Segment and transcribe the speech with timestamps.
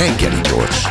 [0.00, 0.84] Reggeli gyors.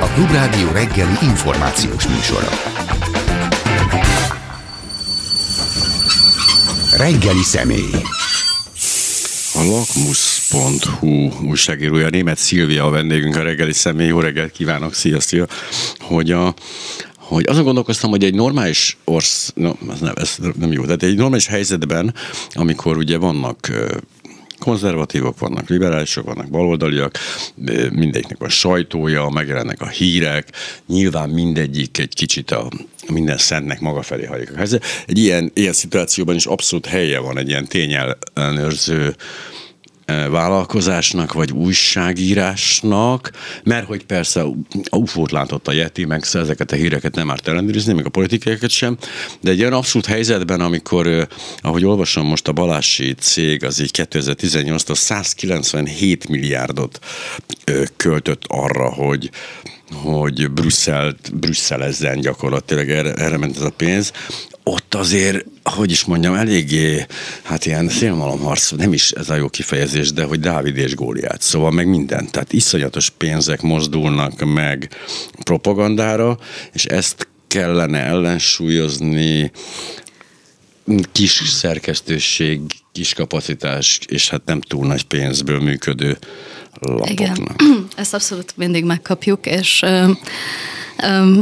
[0.00, 2.48] A Klubrádió reggeli információs műsora.
[6.96, 7.90] Reggeli személy.
[9.54, 14.06] A lakmus.hu újságírója, német Szilvia a vendégünk a reggeli személy.
[14.06, 15.46] Jó reggelt kívánok, szia, szia.
[15.98, 16.54] Hogy a,
[17.16, 21.16] hogy azon gondolkoztam, hogy egy normális orsz, no, ez nem, ez nem jó, tehát egy
[21.16, 22.14] normális helyzetben,
[22.52, 23.70] amikor ugye vannak
[24.58, 27.18] konzervatívok vannak, liberálisok vannak, baloldaliak,
[27.90, 30.48] mindegyiknek van sajtója, megjelennek a hírek,
[30.86, 32.70] nyilván mindegyik egy kicsit a
[33.08, 34.60] minden szentnek maga felé hajlik a
[35.06, 39.16] Egy ilyen, ilyen szituációban is abszolút helye van egy ilyen tényellenőrző
[40.30, 43.30] vállalkozásnak, vagy újságírásnak,
[43.64, 44.42] mert hogy persze
[44.84, 48.70] a UFO-t látott a Yeti, meg ezeket a híreket nem árt ellenőrizni, még a politikákat
[48.70, 48.96] sem,
[49.40, 51.28] de egy olyan abszolút helyzetben, amikor,
[51.60, 56.98] ahogy olvasom most a Balási cég, az így 2018-tól 197 milliárdot
[57.96, 59.30] költött arra, hogy
[59.94, 64.12] hogy Brüsszelt, brüsszelezzen gyakorlatilag, erre, erre ment ez a pénz
[64.68, 67.06] ott azért, hogy is mondjam, eléggé,
[67.42, 71.70] hát ilyen szélmalomharc, nem is ez a jó kifejezés, de hogy Dávid és Góliát, szóval
[71.70, 72.30] meg minden.
[72.30, 74.90] Tehát iszonyatos pénzek mozdulnak meg
[75.44, 76.38] propagandára,
[76.72, 79.50] és ezt kellene ellensúlyozni
[81.12, 82.60] kis szerkesztőség,
[82.92, 86.18] kis kapacitás, és hát nem túl nagy pénzből működő
[86.80, 87.10] lapoknak.
[87.10, 87.56] Igen,
[87.96, 89.84] ezt abszolút mindig megkapjuk, és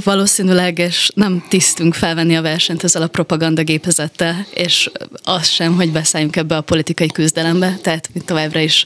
[0.04, 4.90] valószínűleg, és nem tisztünk felvenni a versenyt ezzel a propaganda gépezettel, és
[5.24, 8.84] az sem, hogy beszálljunk ebbe a politikai küzdelembe, tehát mi továbbra is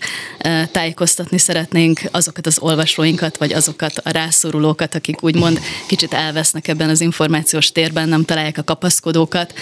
[0.72, 7.00] tájékoztatni szeretnénk azokat az olvasóinkat, vagy azokat a rászorulókat, akik úgymond kicsit elvesznek ebben az
[7.00, 9.54] információs térben, nem találják a kapaszkodókat.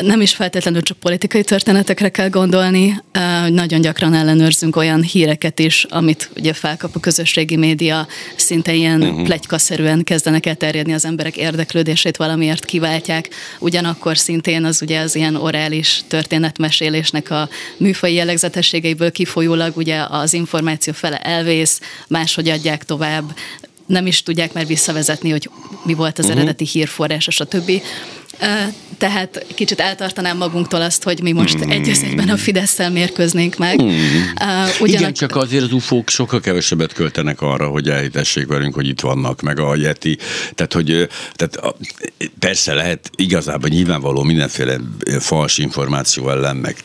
[0.00, 3.02] Nem is feltétlenül csak politikai történetekre kell gondolni,
[3.48, 8.06] nagyon gyakran ellenőrzünk olyan híreket is, amit ugye felkap a közösségi média,
[8.36, 9.24] szinte ilyen uh-huh.
[9.24, 13.28] plegykaszerűen kezdenek kezdenek el terjedni, az emberek érdeklődését valamiért kiváltják.
[13.58, 20.92] Ugyanakkor szintén az ugye az ilyen orális történetmesélésnek a műfai jellegzetességeiből kifolyólag ugye az információ
[20.92, 23.36] fele elvész, máshogy adják tovább,
[23.86, 25.50] nem is tudják már visszavezetni, hogy
[25.84, 26.40] mi volt az uh-huh.
[26.40, 27.82] eredeti hírforrás, és a többi.
[28.98, 31.70] Tehát kicsit eltartanám magunktól azt, hogy mi most mm.
[31.70, 33.82] egy egyben a fidesz mérkőznénk meg.
[33.82, 33.88] Mm.
[34.80, 35.00] Ugyanak...
[35.00, 39.40] Igen, csak azért az ufók sokkal kevesebbet költenek arra, hogy elhitessék velünk, hogy itt vannak,
[39.40, 40.18] meg a Yeti.
[40.54, 41.76] Tehát, hogy tehát
[42.38, 44.76] persze lehet igazából nyilvánvaló mindenféle
[45.18, 46.76] fals információ ellen, meg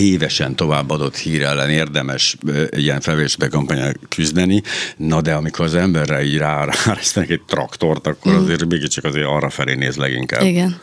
[0.00, 2.36] tévesen továbbadott hír ellen érdemes
[2.70, 4.62] ilyen felvésbe kampányán küzdeni,
[4.96, 8.36] na de amikor az emberre így rá, rá egy traktort, akkor mm.
[8.36, 10.42] azért mégiscsak azért arra felé néz leginkább.
[10.42, 10.80] Igen.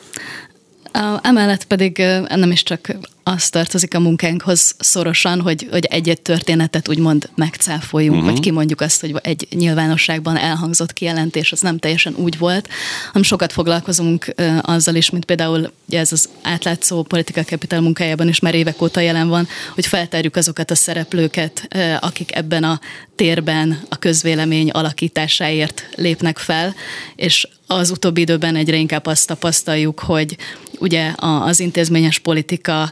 [1.22, 1.98] Emellett pedig
[2.28, 8.32] nem is csak az tartozik a munkánkhoz szorosan, hogy, hogy egy-egy történetet úgymond megcáfoljunk, uh-huh.
[8.32, 12.70] vagy kimondjuk azt, hogy egy nyilvánosságban elhangzott kijelentés, az nem teljesen úgy volt,
[13.08, 18.56] hanem sokat foglalkozunk azzal is, mint például ez az átlátszó politika capital munkájában is már
[18.56, 21.68] évek óta jelen van, hogy feltárjuk azokat a szereplőket,
[22.00, 22.80] akik ebben a
[23.16, 26.76] térben a közvélemény alakításáért lépnek fel,
[27.16, 30.38] és az utóbbi időben egyre inkább azt tapasztaljuk, hogy
[30.80, 32.92] ugye az intézményes politika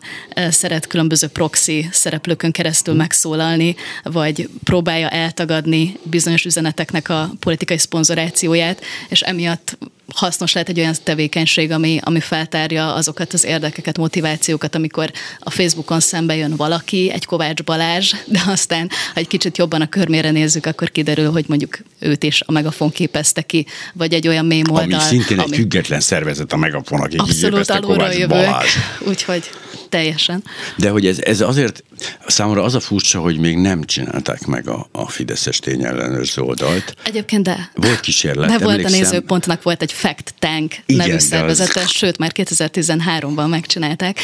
[0.49, 9.21] szeret különböző proxy szereplőkön keresztül megszólalni, vagy próbálja eltagadni bizonyos üzeneteknek a politikai szponzorációját, és
[9.21, 9.77] emiatt
[10.13, 15.99] hasznos lehet egy olyan tevékenység, ami, ami feltárja azokat az érdekeket, motivációkat, amikor a Facebookon
[15.99, 20.65] szembe jön valaki, egy Kovács Balázs, de aztán, ha egy kicsit jobban a körmére nézzük,
[20.65, 24.99] akkor kiderül, hogy mondjuk őt is a Megafon képezte ki, vagy egy olyan mém oldal.
[24.99, 25.51] Ami szintén ami...
[25.51, 28.63] egy független szervezet a Megafon, aki Abszolút alulról jövők,
[29.09, 29.49] úgyhogy
[29.89, 30.43] teljesen.
[30.77, 31.83] De hogy ez, ez azért
[32.27, 36.95] számomra az a furcsa, hogy még nem csinálták meg a, a Fideszes tényellenőrző oldalt.
[37.03, 37.71] Egyébként de.
[37.75, 41.89] Volt kísérlet, De volt a nézőpontnak volt egy Fact Tank Igen, nevű szervezete, az...
[41.89, 44.19] sőt már 2013-ban megcsinálták.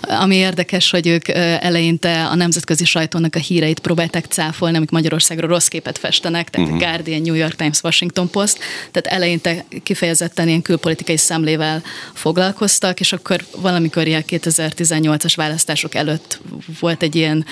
[0.00, 5.66] Ami érdekes, hogy ők eleinte a nemzetközi sajtónak a híreit próbálták cáfolni, amik Magyarországról rossz
[5.66, 6.82] képet festenek, tehát uh-huh.
[6.82, 8.58] Guardian, New York Times, Washington Post,
[8.90, 11.82] tehát eleinte kifejezetten ilyen külpolitikai szemlével
[12.12, 16.40] foglalkoztak, és akkor valamikor ilyen 2018-as választások előtt
[16.80, 17.46] volt egy ilyen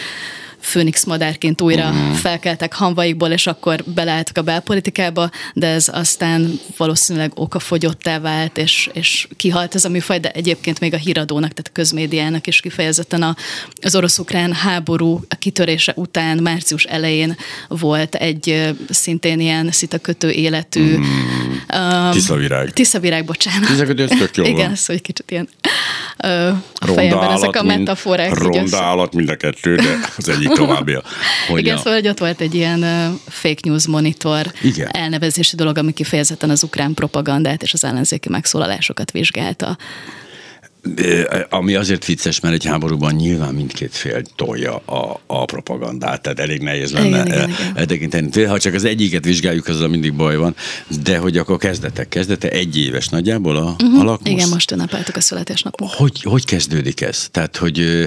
[0.63, 2.13] főnix madárként újra mm.
[2.13, 9.29] felkeltek hamvaikból, és akkor beleálltak a belpolitikába, de ez aztán valószínűleg okafogyottá vált, és, és
[9.37, 13.37] kihalt ez a műfaj, de egyébként még a híradónak, tehát a közmédiának is kifejezetten a,
[13.81, 17.37] az orosz-ukrán háború a kitörése után március elején
[17.69, 21.03] volt egy szintén ilyen szitakötő életű mm.
[21.75, 22.71] Um, tiszavirág.
[22.71, 23.69] Tiszavirág, bocsánat.
[23.69, 25.49] Tiszakötő, ez tök jó Igen, ez, hogy kicsit ilyen
[26.25, 28.35] uh, a fejemben ezek a metaforák.
[28.35, 31.03] Ronda állat mind a kettő, de az egyik továbbja.
[31.49, 31.79] Hogy Igen, a...
[31.79, 34.89] szóval hogy ott volt egy ilyen uh, fake news monitor Igen.
[34.93, 39.77] elnevezési dolog, ami kifejezetten az ukrán propagandát és az ellenzéki megszólalásokat vizsgálta.
[41.51, 46.61] Ami azért vicces, mert egy háborúban nyilván mindkét fél tolja a, a propagandát, tehát elég
[46.61, 48.43] nehéz lenne eltekinteni.
[48.43, 50.57] Ha csak az egyiket vizsgáljuk, azzal mindig baj van,
[51.03, 54.01] de hogy akkor kezdetek, kezdete egy éves nagyjából a, uh-huh.
[54.01, 54.33] a lakmus.
[54.33, 55.93] Igen, most ünnepeltük a születésnapot.
[55.93, 57.29] Hogy, hogy kezdődik ez?
[57.31, 58.07] Tehát, hogy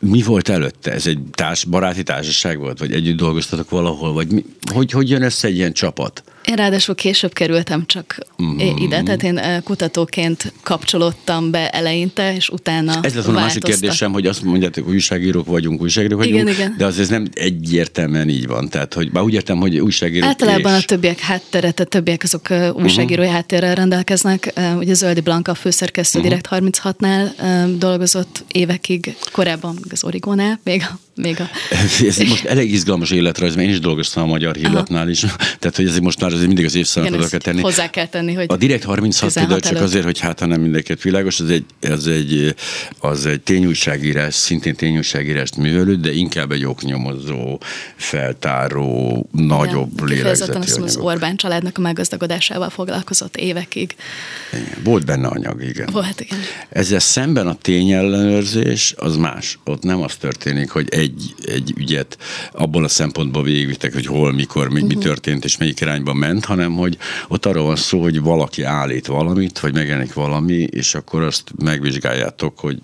[0.00, 0.92] mi volt előtte?
[0.92, 5.22] Ez egy társ, baráti társaság volt, vagy együtt dolgoztatok valahol, vagy mi, hogy, hogy jön
[5.22, 6.22] össze egy ilyen csapat?
[6.44, 8.76] Én ráadásul később kerültem csak mm-hmm.
[8.76, 14.12] ide, tehát én kutatóként kapcsolódtam be eleinte, és utána Ez lett volna a másik kérdésem,
[14.12, 16.74] hogy azt mondjátok, hogy újságírók vagyunk, újságírók vagyunk, igen, igen.
[16.78, 18.68] de az ez nem egyértelműen így van.
[18.68, 20.82] Tehát, hogy bár úgy értem, hogy újságírók Általában és...
[20.82, 23.34] a többiek hátteret, a többiek azok újságírói uh-huh.
[23.34, 24.52] háttérrel rendelkeznek.
[24.76, 26.34] Ugye Zöldi Blanka, a főszerkesztő uh-huh.
[26.34, 27.30] Direkt 36-nál
[27.78, 31.50] dolgozott évekig, korábban az Origónál, még a még a...
[32.06, 35.20] Ez most elég izgalmas életrajz, mert én is dolgoztam a Magyar Hírlapnál is,
[35.60, 37.60] tehát hogy ezért most már azért mindig az évszámot oda kell tenni.
[37.60, 41.02] Hozzá kell tenni, hogy A Direkt 36 például csak azért, hogy hát ha nem mindenket
[41.02, 42.54] világos, az egy, az egy,
[42.98, 47.60] az egy tényújságírás, szintén tényújságírást művelő, de inkább egy oknyomozó,
[47.96, 53.94] feltáró, nagyobb lélegzetű az Orbán családnak a meggazdagodásával foglalkozott évekig.
[54.52, 54.82] Igen.
[54.84, 55.88] Volt benne anyag, igen.
[55.92, 56.38] Volt, igen.
[56.68, 59.58] Ezzel szemben a tényellenőrzés az más.
[59.64, 62.18] Ott nem az történik, hogy egy, egy ügyet
[62.52, 64.88] abból a szempontból végigvittek, hogy hol, mikor, mi, uh-huh.
[64.88, 65.04] mi mhm.
[65.04, 66.96] történt és melyik irányba ment, hanem hogy
[67.28, 72.58] ott arról van szó, hogy valaki állít valamit, vagy megjelenik valami, és akkor azt megvizsgáljátok,
[72.58, 72.78] hogy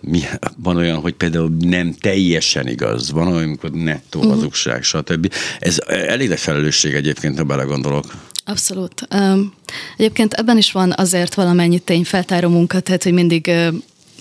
[0.00, 0.20] mi,
[0.56, 4.34] van olyan, hogy például nem teljesen igaz, van olyan, amikor nettó uh-huh.
[4.34, 5.32] hazugság, stb.
[5.58, 8.04] Ez elég nagy felelősség egyébként, ha belegondolok.
[8.44, 9.08] Abszolút.
[9.96, 13.50] Egyébként ebben is van azért valamennyi tényfeltáró munka, tehát hogy mindig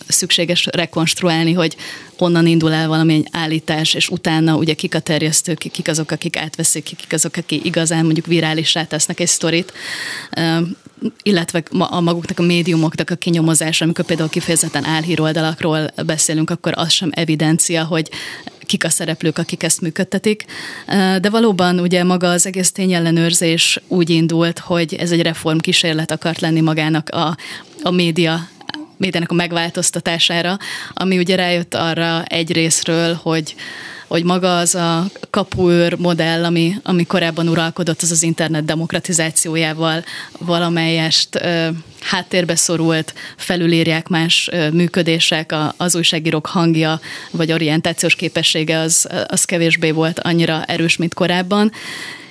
[0.07, 1.75] szükséges rekonstruálni, hogy
[2.17, 6.83] honnan indul el valamilyen állítás, és utána ugye kik a terjesztők, kik azok, akik átveszik,
[6.83, 9.73] kik azok, akik igazán mondjuk virálisá tesznek egy sztorit,
[11.23, 17.09] illetve a maguknak a médiumoknak a kinyomozása, amikor például kifejezetten álhíroldalakról beszélünk, akkor az sem
[17.13, 18.09] evidencia, hogy
[18.71, 20.45] kik a szereplők, akik ezt működtetik.
[21.21, 26.61] De valóban ugye maga az egész tényellenőrzés úgy indult, hogy ez egy reformkísérlet akart lenni
[26.61, 27.37] magának a,
[27.83, 28.49] a média
[29.01, 30.57] médiának a megváltoztatására,
[30.93, 33.55] ami ugye rájött arra egy részről, hogy
[34.07, 40.03] hogy maga az a kapuőr modell, ami, ami korábban uralkodott, az az internet demokratizációjával
[40.39, 41.67] valamelyest ö,
[42.01, 46.99] háttérbe szorult, felülírják más ö, működések, a, az újságírók hangja
[47.31, 51.71] vagy orientációs képessége az, az kevésbé volt annyira erős, mint korábban.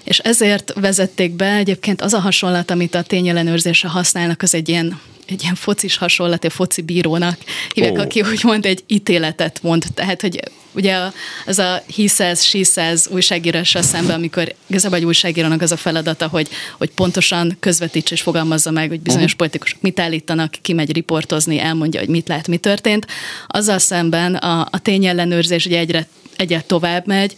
[0.05, 5.01] És ezért vezették be egyébként az a hasonlat, amit a tényellenőrzésre használnak, az egy ilyen
[5.31, 7.39] egy ilyen focis hasonlat, egy foci bírónak
[7.75, 8.01] hívják, oh.
[8.01, 9.85] aki úgymond egy ítéletet mond.
[9.95, 10.41] Tehát, hogy
[10.73, 10.99] ugye
[11.47, 16.29] az a he says, she says újságírással szemben, amikor igazából egy újságírónak az a feladata,
[16.29, 16.49] hogy,
[16.79, 19.39] hogy pontosan közvetíts és fogalmazza meg, hogy bizonyos uh-huh.
[19.39, 23.07] politikusok mit állítanak, kimegy riportozni, elmondja, hogy mit lát, mi történt.
[23.47, 26.07] Azzal szemben a, a tényellenőrzés ugye egyre,
[26.37, 27.35] egyre tovább megy,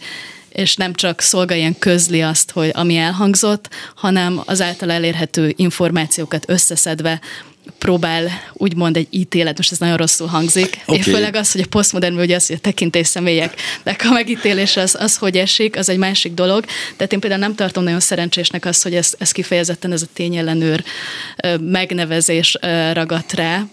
[0.49, 6.45] és nem csak szolga ilyen közli azt, hogy ami elhangzott, hanem az által elérhető információkat
[6.47, 7.19] összeszedve
[7.77, 10.97] próbál úgymond egy ítélet, most ez nagyon rosszul hangzik, okay.
[10.97, 14.95] és főleg az, hogy a posztmodern, ugye az, hogy a tekintés személyeknek a megítélés az,
[14.99, 16.65] az, hogy esik, az egy másik dolog.
[16.95, 20.83] Tehát én például nem tartom nagyon szerencsésnek azt, hogy ez, ez kifejezetten ez a tényellenőr
[21.59, 22.57] megnevezés
[22.93, 23.65] ragadt rá,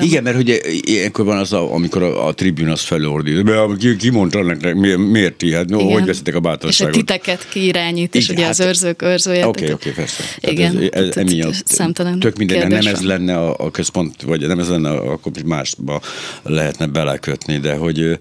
[0.00, 4.10] igen, mert hogy ilyenkor van az, a, amikor a, a tribün az felordít, ki, ki
[4.10, 5.52] mondta ennek, miért, miért ti?
[5.52, 6.94] Hát, no, hogy veszitek a bátorságot?
[6.94, 9.46] És a titeket kiirányít, és ugye hát, az őrzők őrzője.
[9.46, 10.22] Oké, okay, oké, okay, persze.
[10.40, 14.58] Igen, ez, ez, emiatt számtalan tök minden, nem ez lenne a, a központ, vagy nem
[14.58, 16.00] ez lenne, akkor másba
[16.42, 18.18] lehetne belekötni, de hogy,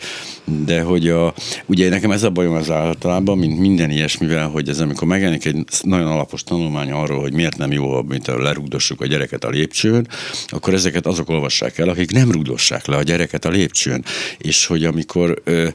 [0.65, 1.33] de hogy a,
[1.65, 5.63] ugye nekem ez a bajom az általában, mint minden ilyesmivel, hogy ez amikor megjelenik egy
[5.81, 10.07] nagyon alapos tanulmány arról, hogy miért nem jó, mint a lerugdossuk a gyereket a lépcsőn,
[10.47, 14.05] akkor ezeket azok olvassák el, akik nem rugdossák le a gyereket a lépcsőn.
[14.37, 15.67] És hogy amikor ö,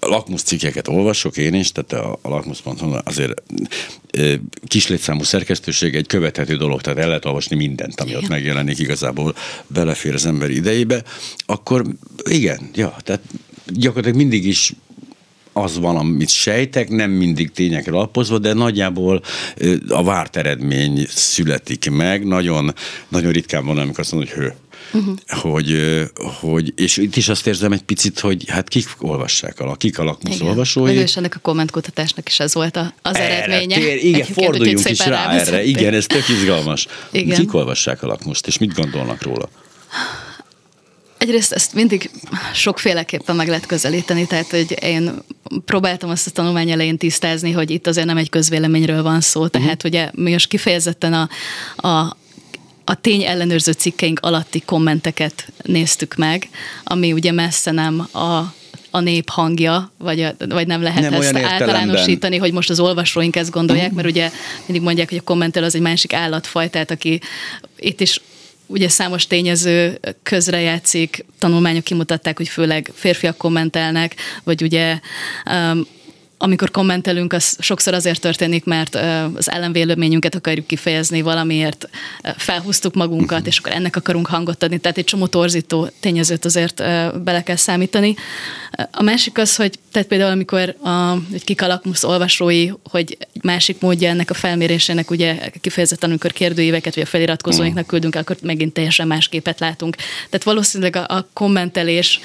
[0.00, 3.42] lakmus cikkeket olvasok én is, tehát a, a lakmus.hu azért
[4.10, 4.34] ö,
[4.66, 8.22] kislétszámú szerkesztőség egy követhető dolog, tehát el lehet olvasni mindent, ami igen.
[8.22, 9.34] ott megjelenik, igazából
[9.66, 11.02] belefér az ember idejébe,
[11.46, 11.84] akkor
[12.30, 13.20] igen, ja, tehát
[13.66, 14.72] gyakorlatilag mindig is
[15.52, 19.22] az van, amit sejtek, nem mindig tényekre alapozva, de nagyjából
[19.88, 22.26] a várt eredmény születik meg.
[22.26, 22.74] Nagyon,
[23.08, 24.54] nagyon ritkán van, amikor azt mondod, hogy hő,
[24.92, 25.16] uh-huh.
[25.26, 25.76] hogy,
[26.40, 30.04] hogy, és itt is azt érzem egy picit, hogy hát kik olvassák a, kik a
[30.04, 30.48] lakmusz igen.
[30.48, 30.94] olvasói.
[30.94, 33.74] És ennek a kommentkutatásnak is ez volt az erre eredménye.
[33.74, 35.64] Tér, igen, Egyébként, forduljunk is rá erre.
[35.64, 36.86] Igen, ez tök izgalmas.
[37.10, 37.38] Igen.
[37.38, 39.48] Kik olvassák a lakmuszt, és mit gondolnak róla?
[41.18, 42.10] Egyrészt ezt mindig
[42.54, 45.22] sokféleképpen meg lehet közelíteni, tehát hogy én
[45.64, 49.84] próbáltam azt a tanulmány elején tisztázni, hogy itt azért nem egy közvéleményről van szó, tehát
[49.84, 49.90] uh-huh.
[49.90, 51.28] ugye mi most kifejezetten a,
[51.88, 52.16] a,
[52.84, 56.48] a tény ellenőrző cikkeink alatti kommenteket néztük meg,
[56.84, 58.54] ami ugye messze nem a
[58.94, 63.36] a nép hangja, vagy, a, vagy nem lehet nem ezt általánosítani, hogy most az olvasóink
[63.36, 63.94] ezt gondolják, mhm.
[63.94, 64.30] mert ugye
[64.66, 67.20] mindig mondják, hogy a kommentel az egy másik állatfaj, tehát aki
[67.76, 68.20] itt is
[68.66, 74.98] ugye számos tényező közrejátszik, tanulmányok kimutatták, hogy főleg férfiak kommentelnek, vagy ugye
[75.50, 75.86] um,
[76.42, 78.94] amikor kommentelünk, az sokszor azért történik, mert
[79.34, 81.88] az ellenvéleményünket akarjuk kifejezni, valamiért
[82.36, 84.78] felhúztuk magunkat, és akkor ennek akarunk hangot adni.
[84.78, 86.82] Tehát egy csomó torzító tényezőt azért
[87.22, 88.14] bele kell számítani.
[88.90, 90.88] A másik az, hogy tehát például amikor a,
[91.30, 96.32] hogy kik a lakmusz olvasói, hogy egy másik módja ennek a felmérésének, ugye kifejezetten, amikor
[96.32, 99.96] kérdőíveket, vagy a feliratkozóinknak küldünk, akkor megint teljesen más képet látunk.
[100.30, 102.20] Tehát valószínűleg a, a kommentelés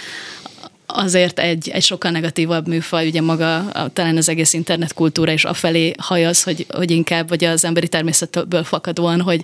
[0.88, 5.94] azért egy, egy sokkal negatívabb műfaj, ugye maga a, talán az egész internetkultúra is afelé
[5.98, 9.42] hajaz, hogy, hogy inkább, vagy az emberi természetből fakadóan, hogy,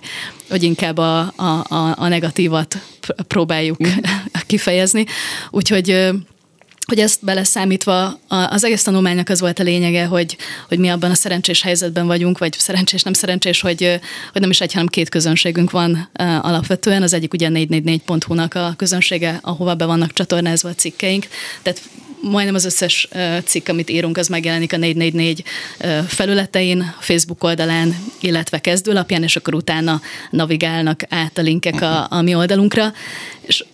[0.50, 1.64] hogy inkább a, a,
[1.96, 2.78] a negatívat
[3.28, 3.90] próbáljuk mm.
[4.46, 5.04] kifejezni.
[5.50, 6.10] Úgyhogy
[6.84, 10.36] hogy ezt beleszámítva az egész tanulmánynak az volt a lényege, hogy,
[10.68, 14.00] hogy mi abban a szerencsés helyzetben vagyunk, vagy szerencsés, nem szerencsés, hogy,
[14.32, 16.08] hogy nem is egy, hanem két közönségünk van
[16.40, 17.02] alapvetően.
[17.02, 21.26] Az egyik ugye 444.hu-nak a közönsége, ahova be vannak csatornázva a cikkeink.
[21.62, 21.82] Tehát
[22.20, 23.08] majdnem az összes
[23.44, 25.44] cikk, amit írunk, az megjelenik a 444
[26.06, 30.00] felületein, Facebook oldalán, illetve kezdőlapján, és akkor utána
[30.30, 32.92] navigálnak át a linkek a, a mi oldalunkra.
[33.40, 33.64] És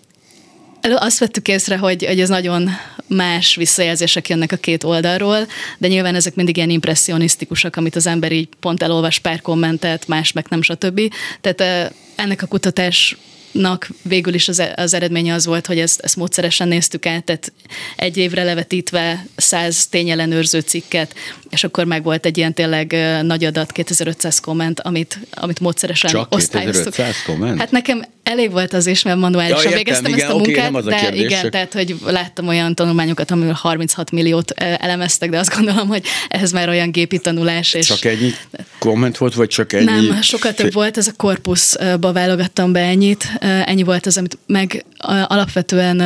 [0.80, 2.70] azt vettük észre, hogy, hogy ez nagyon
[3.06, 5.46] más visszajelzések jönnek a két oldalról,
[5.78, 10.32] de nyilván ezek mindig ilyen impressionisztikusak, amit az ember így pont elolvas pár kommentet, más
[10.32, 11.00] meg nem, stb.
[11.40, 13.16] Tehát ennek a kutatás
[13.52, 17.52] nak végül is az, az eredménye az volt, hogy ezt, ezt módszeresen néztük át, tehát
[17.96, 21.14] egy évre levetítve száz tényellenőrző cikket,
[21.50, 26.35] és akkor meg volt egy ilyen tényleg nagy adat, 2500 komment, amit, amit módszeresen Csak
[26.35, 26.85] osztályoztuk.
[26.85, 27.59] 2500 komment?
[27.59, 30.83] Hát nekem elég volt az is, mert manuálisan ja, végeztem igen, ezt a munkát, okay,
[30.83, 35.88] de kérdés, igen, tehát hogy láttam olyan tanulmányokat, amivel 36 milliót elemeztek, de azt gondolom,
[35.88, 37.75] hogy ehhez már olyan gépi tanulás.
[37.75, 38.30] És csak ennyi
[38.78, 39.85] komment volt, vagy csak ennyi?
[39.85, 44.85] Nem, sokkal több volt, ez a korpuszba válogattam be ennyit, ennyi volt az, amit meg
[45.26, 45.99] alapvetően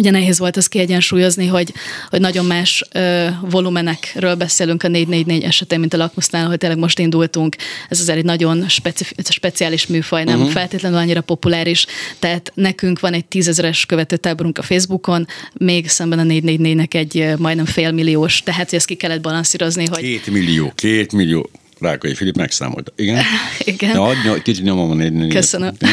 [0.00, 1.72] Ugye nehéz volt az kiegyensúlyozni, hogy,
[2.10, 6.98] hogy nagyon más ö, volumenekről beszélünk a 444 esetén, mint a lakmusznál, hogy tényleg most
[6.98, 7.56] indultunk.
[7.88, 10.52] Ez azért egy nagyon specif- speciális műfaj, nem uh-huh.
[10.52, 11.86] feltétlenül annyira populáris.
[12.18, 18.42] Tehát nekünk van egy tízezeres követőtáborunk a Facebookon, még szemben a 444-nek egy majdnem félmilliós,
[18.42, 19.86] tehát hogy ezt ki kellett balanszírozni.
[19.86, 20.00] Hogy...
[20.00, 21.50] Két millió, két millió.
[21.80, 22.92] Rákai Filip megszámolt.
[22.96, 23.22] Igen?
[23.64, 23.90] Igen.
[23.90, 25.76] Na, adj, kicsit nyomom van egy Köszönöm.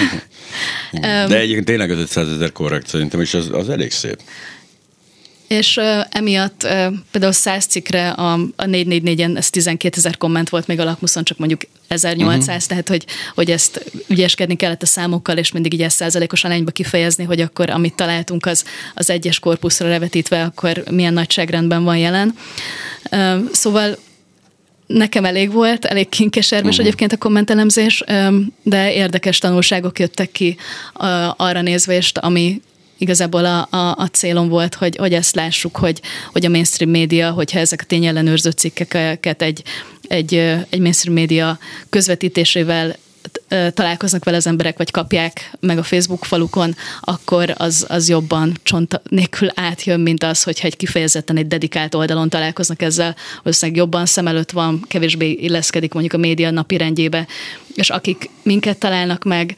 [0.92, 4.22] De egyébként tényleg az 500 ezer korrekt szerintem, és az, az elég szép.
[5.48, 10.68] És uh, emiatt uh, például 100 cikkre a, a 444-en ez 12 ezer komment volt,
[10.68, 12.60] még a lakmuszon csak mondjuk 1800, uh-huh.
[12.60, 12.68] Mhm.
[12.68, 17.24] tehát hogy, hogy ezt ügyeskedni kellett a számokkal, és mindig így ezt százalékos arányba kifejezni,
[17.24, 22.36] hogy akkor amit találtunk, az, az egyes korpuszra levetítve, akkor milyen nagyságrendben van jelen.
[23.12, 23.98] Uh, szóval
[24.88, 26.86] nekem elég volt, elég kinkeserves uh-huh.
[26.86, 28.04] egyébként a kommentelemzés,
[28.64, 30.58] de érdekes tanulságok jöttek ki
[31.36, 32.62] arra nézvést, ami
[32.98, 36.02] igazából a, a, a célom volt, hogy, hogy ezt lássuk, hogy,
[36.32, 39.64] hogy a mainstream média, hogyha ezek a tényellenőrző cikkeket egy,
[40.08, 40.34] egy,
[40.70, 42.96] egy mainstream média közvetítésével
[43.74, 49.02] találkoznak vele az emberek, vagy kapják meg a Facebook falukon, akkor az, az jobban csont
[49.10, 54.28] nélkül átjön, mint az, hogyha egy kifejezetten egy dedikált oldalon találkoznak ezzel, valószínűleg jobban szem
[54.28, 57.28] előtt van, kevésbé illeszkedik mondjuk a média napi rendjébe,
[57.76, 59.56] és akik minket találnak meg,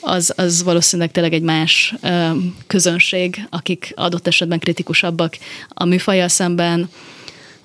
[0.00, 1.94] az, az valószínűleg tényleg egy más
[2.66, 5.36] közönség, akik adott esetben kritikusabbak
[5.68, 6.88] a műfajjal szemben,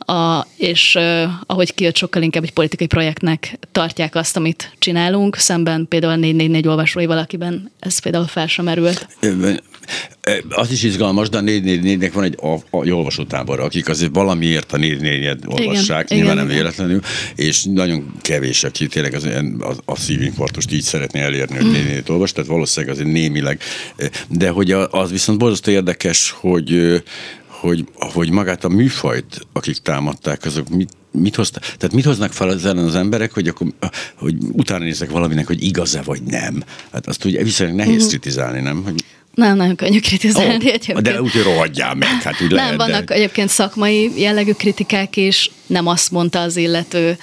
[0.06, 5.86] a, és uh, ahogy kijött, sokkal inkább egy politikai projektnek tartják azt, amit csinálunk, szemben
[5.90, 9.08] például a 444 olvasói valakiben ez például fel sem merült.
[10.50, 14.78] Az is izgalmas, de a 444-nek van egy, a, a olvasótábor, akik azért valamiért a
[14.78, 17.02] 444-et olvassák, igen, nyilván igen, nem véletlenül,
[17.36, 19.24] és nagyon kevés, aki tényleg az,
[19.60, 23.60] a, a szívinfarktust így szeretné elérni, hogy 444-et olvas, tehát valószínűleg azért némileg,
[24.30, 27.04] de hogy az viszont borzasztó érdekes, hogy
[27.64, 32.50] hogy, hogy magát a műfajt, akik támadták, azok mit, mit hoztak, tehát mit hoznak fel
[32.50, 33.68] az ellen az emberek, hogy, akkor,
[34.16, 36.64] hogy utána nézek valaminek, hogy igaz-e vagy nem.
[36.92, 38.10] Hát azt ugye viszonylag nehéz uh-huh.
[38.10, 38.84] kritizálni, nem?
[38.84, 39.04] Hogy
[39.34, 41.02] nem, nagyon könnyű kritizálni oh, egyébként.
[41.02, 43.14] De úgy, rohadjál meg, hát úgy Nem, lehet, vannak de...
[43.14, 47.18] egyébként szakmai jellegű kritikák is, nem azt mondta az illető,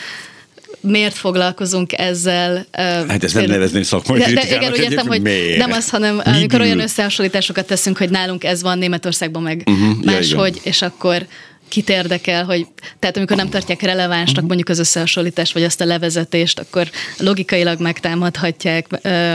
[0.81, 2.67] miért foglalkozunk ezzel.
[3.09, 5.59] Hát ezt nem nevezném szakmai de, de igen, úgy értem, hogy miért?
[5.59, 10.05] nem az, hanem Mi amikor olyan összehasonlításokat teszünk, hogy nálunk ez van, Németországban meg uh-huh,
[10.05, 11.27] máshogy, ja, és akkor
[11.71, 12.67] kit érdekel, hogy
[12.99, 14.47] tehát amikor nem tartják relevánsnak mhm.
[14.47, 18.87] mondjuk az összehasonlítást, vagy azt a levezetést, akkor logikailag megtámadhatják,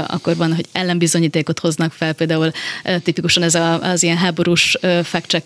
[0.08, 2.52] akkor van, hogy ellenbizonyítékot hoznak fel, például
[3.04, 5.42] tipikusan ez a, az ilyen háborús fact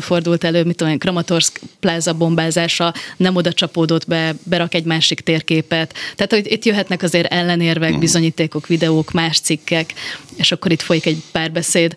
[0.00, 5.94] fordult elő, mit tudom, Kramatorsk pláza bombázása nem oda csapódott be, berak egy másik térképet.
[6.16, 8.00] Tehát, hogy itt jöhetnek azért ellenérvek, mhm.
[8.00, 9.94] bizonyítékok, videók, más cikkek,
[10.36, 11.94] és akkor itt folyik egy párbeszéd.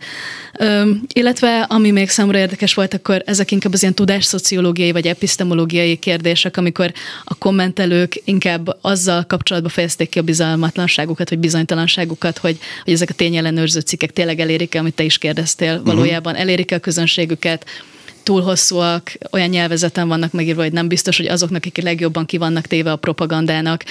[1.14, 5.96] illetve, ami még számomra érdekes volt, akkor ezek inkább az ilyen tudás szociológiai vagy epistemológiai
[5.96, 6.92] kérdések, amikor
[7.24, 13.14] a kommentelők inkább azzal kapcsolatban fejezték ki a bizalmatlanságukat, vagy bizonytalanságukat, hogy, hogy ezek a
[13.14, 15.86] tényellenőrző cikkek tényleg elérik-e, amit te is kérdeztél, uh-huh.
[15.86, 17.66] valójában elérik-e a közönségüket,
[18.24, 22.68] túl hosszúak, olyan nyelvezeten vannak megírva, hogy nem biztos, hogy azoknak, akik legjobban ki vannak
[22.68, 23.84] téve a propagandának,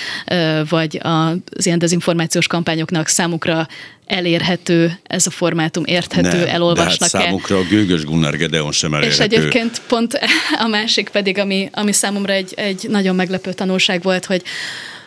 [0.68, 3.68] vagy az ilyen dezinformációs kampányoknak számukra
[4.06, 8.94] elérhető ez a formátum, érthető, nem, elolvasnak de hát számukra a gőgös Gunnar Gedeon sem
[8.94, 9.24] elérhető.
[9.24, 10.18] És egyébként pont
[10.64, 14.42] a másik pedig, ami, ami számomra egy, egy nagyon meglepő tanulság volt, hogy,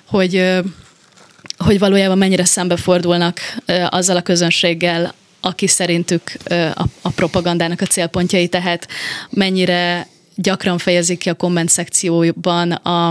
[0.06, 0.44] hogy
[1.58, 3.40] hogy valójában mennyire szembefordulnak
[3.90, 5.14] azzal a közönséggel,
[5.46, 8.88] aki szerintük a, a propagandának a célpontjai, tehát
[9.30, 13.10] mennyire gyakran fejezik ki a komment szekcióban a,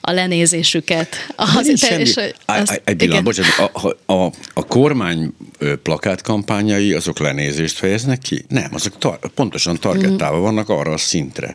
[0.00, 1.16] a lenézésüket.
[1.36, 2.00] Az, semmi.
[2.00, 5.32] És, az, egy pillanat, bocsánat, a, a, a kormány
[5.82, 8.44] plakátkampányai, azok lenézést fejeznek ki?
[8.48, 10.42] Nem, azok tar- pontosan targettálva mm.
[10.42, 11.54] vannak arra a szintre.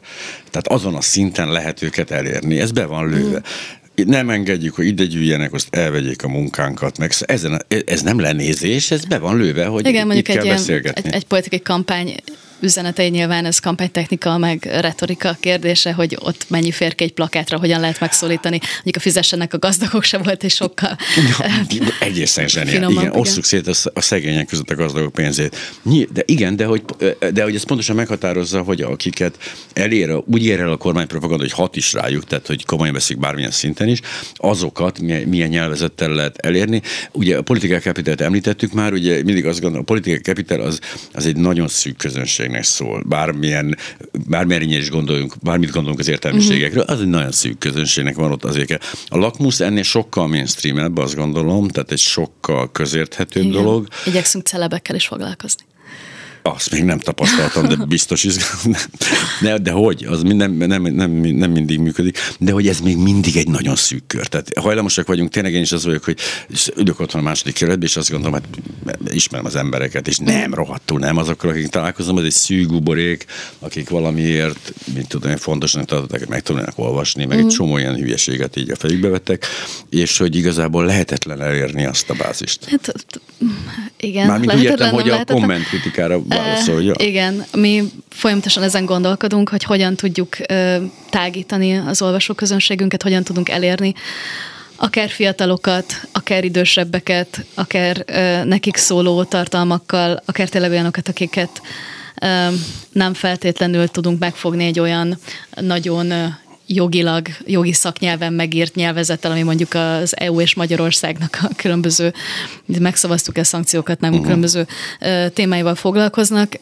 [0.50, 2.59] Tehát azon a szinten lehet őket elérni.
[2.59, 3.38] Ez be van lőve.
[3.38, 8.91] Mm nem engedjük, hogy ide gyűjjenek, azt elvegyék a munkánkat, meg ezen, ez nem lenézés,
[8.91, 12.15] ez be van lőve, hogy Igen, mondjuk egy, ilyen, egy, egy politikai kampány
[12.59, 18.00] üzenetei nyilván ez kampánytechnika, meg retorika kérdése, hogy ott mennyi fér egy plakátra, hogyan lehet
[18.00, 18.59] megszólítani.
[18.74, 20.97] Mondjuk a fizessenek a gazdagok sem volt, és sokkal
[21.39, 21.45] ja,
[22.00, 22.91] egészen zseniál.
[22.91, 25.57] Igen, osszuk szét a szegények között a gazdagok pénzét.
[26.12, 26.83] De igen, de hogy,
[27.33, 29.38] de hogy ez pontosan meghatározza, hogy akiket
[29.74, 33.51] elér, úgy ér el a kormánypropaganda, hogy hat is rájuk, tehát hogy komolyan veszik bármilyen
[33.51, 34.00] szinten is,
[34.33, 36.81] azokat milyen, milyen nyelvezettel lehet elérni.
[37.11, 40.79] Ugye a politikai kapitalt említettük már, ugye mindig azt gondolom, a politikai kapital az,
[41.13, 43.03] az egy nagyon szűk közönség értelmiségnek szól.
[43.05, 43.77] Bármilyen,
[44.27, 48.86] bármilyen is gondoljunk, bármit gondolunk az értelmiségekről, az egy nagyon szűk közönségnek van ott azért.
[49.08, 53.64] A lakmusz ennél sokkal mainstream azt gondolom, tehát egy sokkal közérthetőbb Igen.
[53.64, 53.88] dolog.
[54.05, 55.64] Igyekszünk celebekkel is foglalkozni.
[56.48, 58.88] Azt még nem tapasztaltam, de biztos izgalmas.
[59.42, 60.05] De, de hogy?
[60.10, 62.18] Az nem, nem, nem, nem mindig működik.
[62.40, 64.27] De hogy ez még mindig egy nagyon szűk kör.
[64.27, 66.18] Tehát hajlamosak vagyunk, tényleg én is az vagyok, hogy
[66.75, 68.48] ülök otthon a második kerületben, és azt gondolom, hát
[69.14, 73.25] ismerem az embereket, és nem, rohadtul nem azokkal, akik találkozom, ez egy szűk buborék,
[73.60, 77.53] akik valamiért, mint tudom, fontosnak tartották, meg tudnak olvasni, meg egy mhm.
[77.53, 79.46] csomó ilyen hülyeséget így a fejükbe vettek,
[79.90, 82.66] és hogy igazából lehetetlen elérni azt a bázist.
[82.66, 82.94] Hát,
[84.05, 84.27] igen.
[84.27, 86.94] Mármint úgy értem, hogy a komment kritikára válaszolja.
[87.00, 90.75] Uh, igen, mi folyamatosan ezen gondolkodunk, hogy hogyan tudjuk uh,
[91.09, 93.94] tágítani az olvasóközönségünket, hogyan tudunk elérni
[94.75, 101.61] akár fiatalokat, akár idősebbeket, akár uh, nekik szóló tartalmakkal, akár tényleg olyanokat, akiket
[102.91, 105.18] nem feltétlenül tudunk megfogni egy olyan
[105.55, 106.35] nagyon
[106.67, 112.13] jogilag, jogi szaknyelven megírt nyelvezettel, ami mondjuk az EU és Magyarországnak a különböző,
[112.79, 114.25] megszavaztuk ezt szankciókat, nem uh-huh.
[114.25, 114.67] különböző
[115.33, 116.53] témáival foglalkoznak.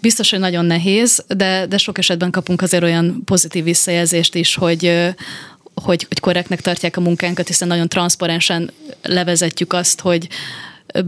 [0.00, 5.12] Biztos, hogy nagyon nehéz, de, de sok esetben kapunk azért olyan pozitív visszajelzést is, hogy,
[5.74, 8.70] hogy, hogy korrektnek tartják a munkánkat, hiszen nagyon transzparensen
[9.02, 10.28] levezetjük azt, hogy,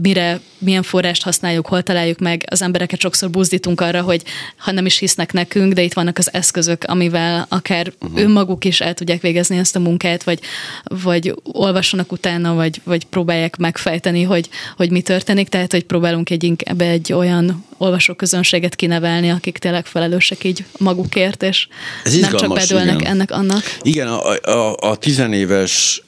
[0.01, 2.43] mire, milyen forrást használjuk, hol találjuk meg.
[2.49, 4.23] Az embereket sokszor buzdítunk arra, hogy
[4.57, 8.19] ha nem is hisznek nekünk, de itt vannak az eszközök, amivel akár uh-huh.
[8.19, 10.39] önmaguk is el tudják végezni ezt a munkát, vagy,
[10.83, 15.49] vagy olvassanak utána, vagy, vagy próbálják megfejteni, hogy, hogy mi történik.
[15.49, 21.67] Tehát, hogy próbálunk egy inkább egy olyan olvasóközönséget kinevelni, akik tényleg felelősek így magukért, és
[22.03, 23.11] Ez nem csak bedőlnek igen.
[23.11, 23.77] ennek annak.
[23.81, 26.03] Igen, a, a, a tizenéves,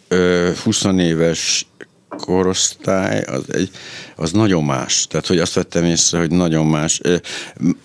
[0.63, 1.65] 20 éves
[2.17, 3.69] korosztály az, egy,
[4.15, 5.07] az nagyon más.
[5.09, 7.01] Tehát, hogy azt vettem észre, hogy nagyon más.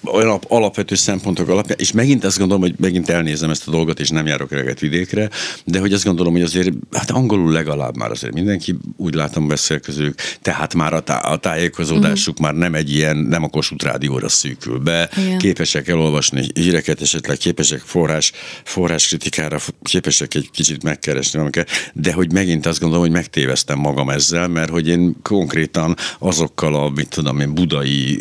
[0.04, 4.08] Olyan alapvető szempontok alapján, és megint azt gondolom, hogy megint elnézem ezt a dolgot, és
[4.08, 5.30] nem járok eleget vidékre,
[5.64, 10.38] de hogy azt gondolom, hogy azért, hát angolul legalább már azért mindenki, úgy látom beszélkezők,
[10.42, 12.44] tehát már a, tá- a tájékozódásuk mm.
[12.44, 15.38] már nem egy ilyen, nem a Kossuth Rádióra szűkül be, Igen.
[15.38, 18.32] képesek elolvasni híreket, esetleg képesek forrás,
[18.64, 24.10] forrás kritikára, képesek egy kicsit megkeresni, amiket, de hogy megint azt gondolom, hogy megtéveztem magam
[24.10, 28.18] ezzel, mert hogy én konkrétan azokkal a, mit tudom én, budai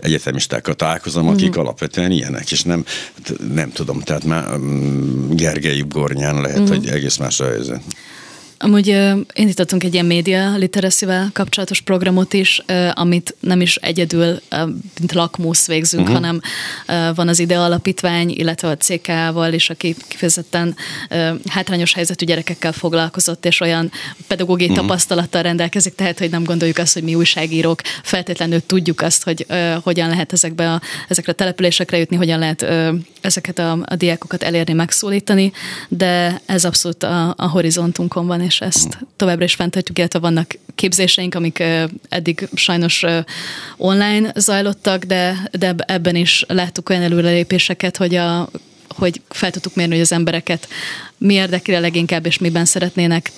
[0.00, 1.60] egyetemistákkal találkozom, akik mm.
[1.60, 2.84] alapvetően ilyenek, és nem,
[3.54, 6.66] nem tudom, tehát már mm, Gergely Gornyán lehet, mm.
[6.66, 7.82] hogy egész más a helyzet.
[8.64, 8.98] Amúgy
[9.34, 14.40] indítottunk egy ilyen média literacy kapcsolatos programot is, amit nem is egyedül,
[14.98, 16.20] mint lakmusz végzünk, uh-huh.
[16.20, 16.40] hanem
[17.14, 20.76] van az IDE Alapítvány, illetve a CK-val is, aki kifejezetten
[21.46, 23.90] hátrányos helyzetű gyerekekkel foglalkozott, és olyan
[24.26, 24.86] pedagógiai uh-huh.
[24.86, 29.46] tapasztalattal rendelkezik, tehát, hogy nem gondoljuk azt, hogy mi újságírók feltétlenül tudjuk azt, hogy
[29.82, 32.66] hogyan lehet ezekbe a, ezekre a településekre jutni, hogyan lehet
[33.20, 35.52] ezeket a, a diákokat elérni, megszólítani,
[35.88, 41.34] de ez abszolút a, a horizontunkon van, és ezt továbbra is fenntartjuk, illetve vannak képzéseink,
[41.34, 41.62] amik
[42.08, 43.04] eddig sajnos
[43.76, 48.48] online zajlottak, de, de ebben is láttuk olyan előrelépéseket, hogy a
[48.96, 50.68] hogy fel tudtuk mérni, hogy az embereket
[51.22, 53.30] mi érdekli leginkább, és miben szeretnének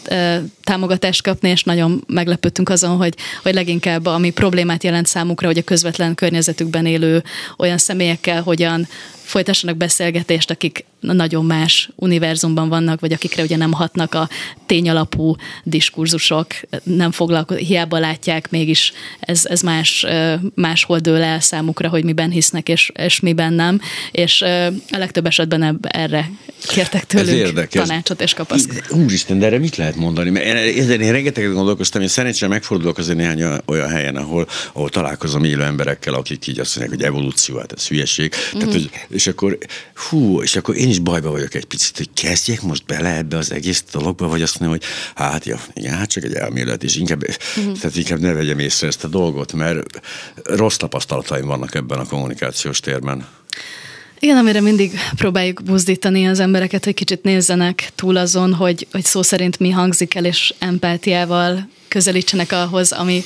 [0.62, 5.62] támogatást kapni, és nagyon meglepődtünk azon, hogy, hogy leginkább ami problémát jelent számukra, hogy a
[5.62, 7.22] közvetlen környezetükben élő
[7.56, 8.88] olyan személyekkel hogyan
[9.24, 14.28] folytassanak beszélgetést, akik nagyon más univerzumban vannak, vagy akikre ugye nem hatnak a
[14.66, 16.46] tényalapú diskurzusok,
[16.82, 20.06] nem foglalkoznak, hiába látják, mégis ez, ez más,
[20.54, 24.42] máshol dől el számukra, hogy miben hisznek, és, és miben nem, és
[24.90, 26.30] a legtöbb esetben erre
[26.66, 27.73] kértek tőlünk ez érdekes.
[27.78, 28.90] Tanácsot és kapaszkodót.
[28.90, 30.30] Úristen, de erre mit lehet mondani?
[30.30, 35.44] Mert én, én, rengeteget gondolkoztam, én szerencsére megfordulok azért néhány olyan helyen, ahol, ahol találkozom
[35.44, 38.34] élő emberekkel, akik így azt mondják, hogy evolúció, hát ez hülyeség.
[38.34, 38.58] Mm-hmm.
[38.58, 39.58] Tehát, hogy, és akkor,
[39.94, 43.52] hú, és akkor én is bajba vagyok egy picit, hogy kezdjek most bele ebbe az
[43.52, 47.22] egész dologba, vagy azt mondom, hogy hát ja, igen, hát csak egy elmélet, és inkább,
[47.56, 47.78] uh-huh.
[47.78, 50.00] tehát inkább ne vegyem észre ezt a dolgot, mert
[50.42, 53.26] rossz tapasztalataim vannak ebben a kommunikációs térben.
[54.24, 59.22] Igen, amire mindig próbáljuk buzdítani az embereket, hogy kicsit nézzenek túl azon, hogy, hogy szó
[59.22, 63.22] szerint mi hangzik el, és empátiával közelítsenek ahhoz, ami,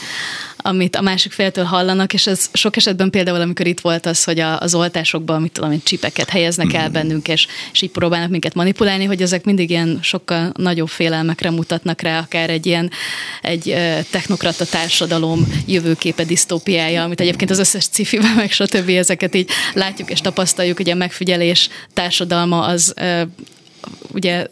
[0.63, 4.41] amit a másik féltől hallanak, és ez sok esetben például, amikor itt volt az, hogy
[4.41, 9.05] az oltásokban, mit tudom én, csipeket helyeznek el bennünk, és, és így próbálnak minket manipulálni,
[9.05, 12.91] hogy ezek mindig ilyen sokkal nagyobb félelmekre mutatnak rá, akár egy ilyen
[13.43, 13.75] egy
[14.11, 18.89] technokrata társadalom jövőképe disztópiája, amit egyébként az összes cifiben, meg stb.
[18.89, 22.95] ezeket így látjuk és tapasztaljuk, ugye a megfigyelés társadalma az
[24.13, 24.47] ugye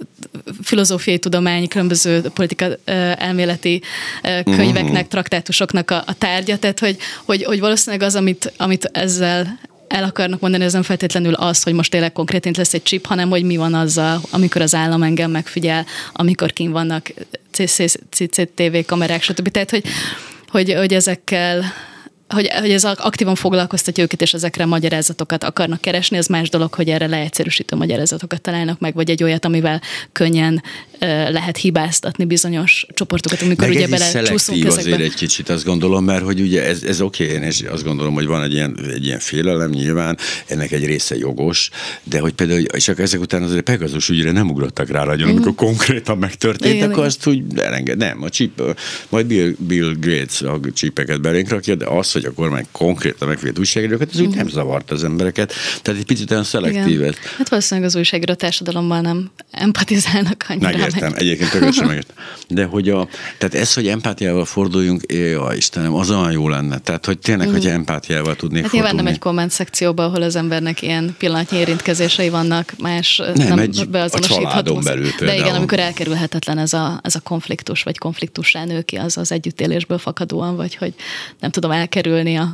[0.62, 2.66] filozófiai tudomány, különböző politika
[3.16, 3.82] elméleti
[4.44, 5.08] könyveknek, uh-huh.
[5.08, 9.58] traktátusoknak a, a tárgya, tehát hogy, hogy, hogy valószínűleg az, amit, amit ezzel
[9.88, 13.28] el akarnak mondani, ez nem feltétlenül az, hogy most tényleg konkrétint lesz egy chip, hanem
[13.28, 17.12] hogy mi van azzal, amikor az állam engem megfigyel, amikor kim vannak
[18.10, 19.48] CCTV kamerák, stb.
[19.48, 19.84] Tehát, hogy,
[20.48, 21.64] hogy, hogy ezekkel
[22.28, 26.88] hogy, hogy ez aktívan foglalkoztatja őket, és ezekre magyarázatokat akarnak keresni, az más dolog, hogy
[26.88, 29.80] erre leegyszerűsítő magyarázatokat találnak meg, vagy egy olyat, amivel
[30.12, 30.62] könnyen
[31.28, 34.80] lehet hibáztatni bizonyos csoportokat, amikor meg ugye bele csúszunk ezekbe.
[34.80, 37.84] azért egy kicsit, azt gondolom, mert hogy ugye ez, ez oké, okay, én és azt
[37.84, 41.70] gondolom, hogy van egy ilyen, egy ilyen félelem nyilván, ennek egy része jogos,
[42.02, 45.54] de hogy például, akkor ezek után azért Pegasus ügyre nem ugrottak rá nagyon, amikor mm.
[45.54, 47.08] konkrétan megtörtént, igen, akkor igen.
[47.08, 48.62] azt úgy elenged, nem, a chip,
[49.08, 53.58] majd Bill, Bill Gates a csipeket belénk rakja, de az, hogy a kormány konkrétan megvéd
[53.58, 55.52] újságírókat, ez úgy nem zavart az embereket.
[55.82, 57.00] Tehát egy picit olyan szelektív.
[57.38, 60.68] Hát valószínűleg az újságíró társadalommal nem empatizálnak annyira.
[60.68, 61.20] Megértem, meg.
[61.20, 62.16] egyébként tökéletes sem megértem.
[62.48, 66.78] De hogy a, tehát ez, hogy empátiával forduljunk, ja Istenem, az olyan jó lenne.
[66.78, 67.52] Tehát, hogy tényleg, mm.
[67.52, 68.96] hogy empátiával tudnék hát fordulni.
[68.96, 73.88] nem egy komment szekcióba, ahol az embernek ilyen pillanatnyi érintkezései vannak, más nem, nem egy,
[73.90, 74.76] beazonosítható.
[74.76, 75.38] A belül például.
[75.38, 79.32] De igen, amikor elkerülhetetlen ez a, ez a konfliktus, vagy konfliktussá nő ki, az az
[79.32, 80.94] együttélésből fakadóan, vagy hogy
[81.40, 81.70] nem tudom
[82.06, 82.52] elkerülni a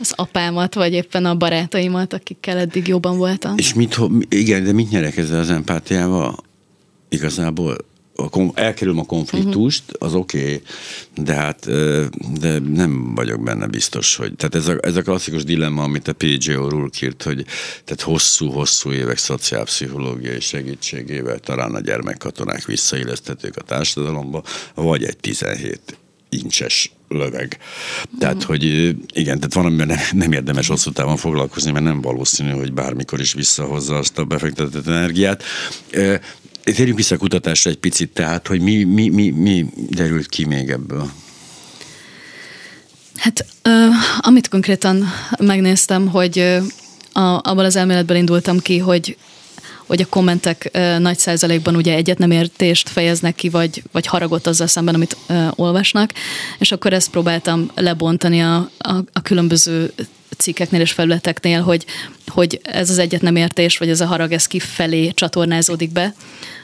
[0.00, 3.54] az apámat, vagy éppen a barátaimat, akikkel eddig jobban voltam.
[3.56, 6.36] És mit, igen, de mit nyerek ezzel az empátiával?
[7.08, 7.76] Igazából
[8.54, 10.08] elkerülöm a konfliktust, uh-huh.
[10.08, 10.62] az oké, okay,
[11.24, 11.66] de hát
[12.40, 14.32] de nem vagyok benne biztos, hogy...
[14.34, 16.52] Tehát ez a, ez a klasszikus dilemma, amit a P.J.
[16.54, 17.44] O'Rourke írt, hogy
[17.84, 24.42] tehát hosszú-hosszú évek szociálpszichológiai segítségével talán a gyermekkatonák visszaillesztetők a társadalomba,
[24.74, 25.96] vagy egy 17
[26.28, 27.58] incses löveg.
[28.18, 28.46] Tehát, mm.
[28.46, 28.64] hogy
[29.12, 33.20] igen, tehát van, amiben nem, nem érdemes hosszú távon foglalkozni, mert nem valószínű, hogy bármikor
[33.20, 35.42] is visszahozza azt a befektetett energiát.
[36.64, 40.70] Térjünk vissza a kutatásra egy picit, tehát, hogy mi, mi, mi, mi derült ki még
[40.70, 41.10] ebből?
[43.16, 43.46] Hát,
[44.20, 45.04] amit konkrétan
[45.38, 46.62] megnéztem, hogy uh,
[47.12, 49.16] a, abban az elméletben indultam ki, hogy
[49.86, 54.46] hogy a kommentek uh, nagy százalékban ugye egyet nem értést fejeznek ki, vagy, vagy haragot
[54.46, 56.12] azzal szemben, amit uh, olvasnak,
[56.58, 59.92] és akkor ezt próbáltam lebontani a, a, a különböző
[60.36, 61.84] cikkeknél és felületeknél, hogy,
[62.26, 66.14] hogy ez az egyet nem értés, vagy ez a harag, ez kifelé csatornázódik be,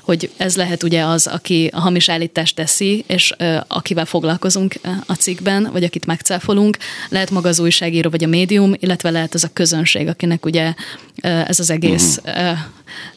[0.09, 3.35] hogy ez lehet ugye az, aki a hamis állítást teszi, és
[3.67, 4.75] akivel foglalkozunk
[5.07, 6.77] a cikkben, vagy akit megcáfolunk,
[7.09, 10.75] lehet maga az újságíró, vagy a médium, illetve lehet az a közönség, akinek ugye
[11.21, 12.59] ez az egész uh,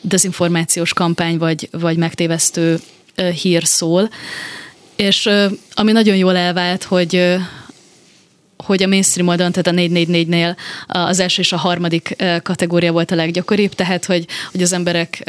[0.02, 2.80] dezinformációs kampány, vagy, vagy megtévesztő
[3.42, 4.10] hír szól.
[4.96, 5.30] És
[5.74, 7.36] ami nagyon jól elvált, hogy
[8.66, 10.56] hogy a mainstream oldalon, tehát a 444-nél
[10.88, 15.24] az első és a harmadik kategória volt a leggyakoribb, tehát hogy, hogy az emberek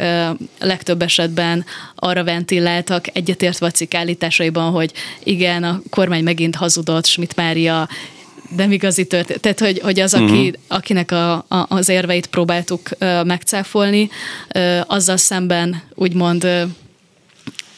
[0.59, 1.65] legtöbb esetben
[1.95, 4.91] arra ventiláltak egyetértve a cikk állításaiban, hogy
[5.23, 7.89] igen, a kormány megint hazudott, Schmidt Mária
[8.55, 9.41] nem igazi történet.
[9.41, 10.53] Tehát, hogy, hogy az, aki, uh-huh.
[10.67, 14.09] akinek a, a, az érveit próbáltuk uh, megcáfolni,
[14.55, 16.61] uh, azzal szemben úgymond uh,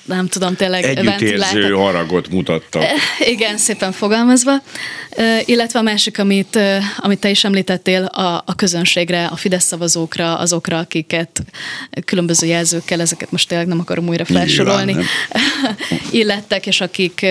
[0.06, 2.84] nem tudom, tényleg Együttérző haragot mutattak.
[2.84, 4.52] Eh, igen, szépen fogalmazva.
[5.10, 9.66] Eh, illetve a másik, amit, eh, amit te is említettél, a, a közönségre, a Fidesz
[9.66, 11.44] szavazókra, azokra, akiket
[12.06, 14.96] különböző jelzőkkel, ezeket most tényleg nem akarom újra felsorolni,
[16.12, 17.26] illettek, és akik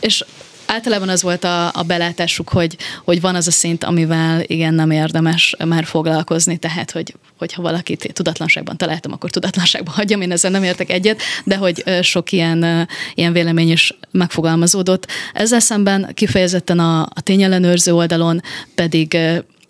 [0.00, 0.24] és
[0.72, 4.90] általában az volt a, a belátásuk, hogy, hogy van az a szint, amivel igen nem
[4.90, 10.62] érdemes már foglalkozni, tehát hogy, hogyha valakit tudatlanságban találtam, akkor tudatlanságban hagyjam, én ezzel nem
[10.62, 15.06] értek egyet, de hogy sok ilyen, ilyen vélemény is megfogalmazódott.
[15.32, 18.40] Ezzel szemben kifejezetten a, a tényellenőrző oldalon
[18.74, 19.18] pedig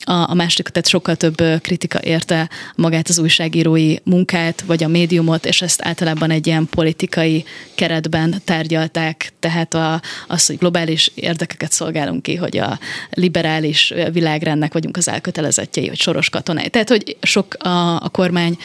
[0.05, 5.47] a, a másik, tehát sokkal több kritika érte magát az újságírói munkát, vagy a médiumot,
[5.47, 12.23] és ezt általában egy ilyen politikai keretben tárgyalták, tehát a, az, hogy globális érdekeket szolgálunk
[12.23, 12.79] ki, hogy a
[13.11, 16.69] liberális világrendnek vagyunk az elkötelezettjei, vagy soros katonai.
[16.69, 18.57] Tehát, hogy sok a, a kormány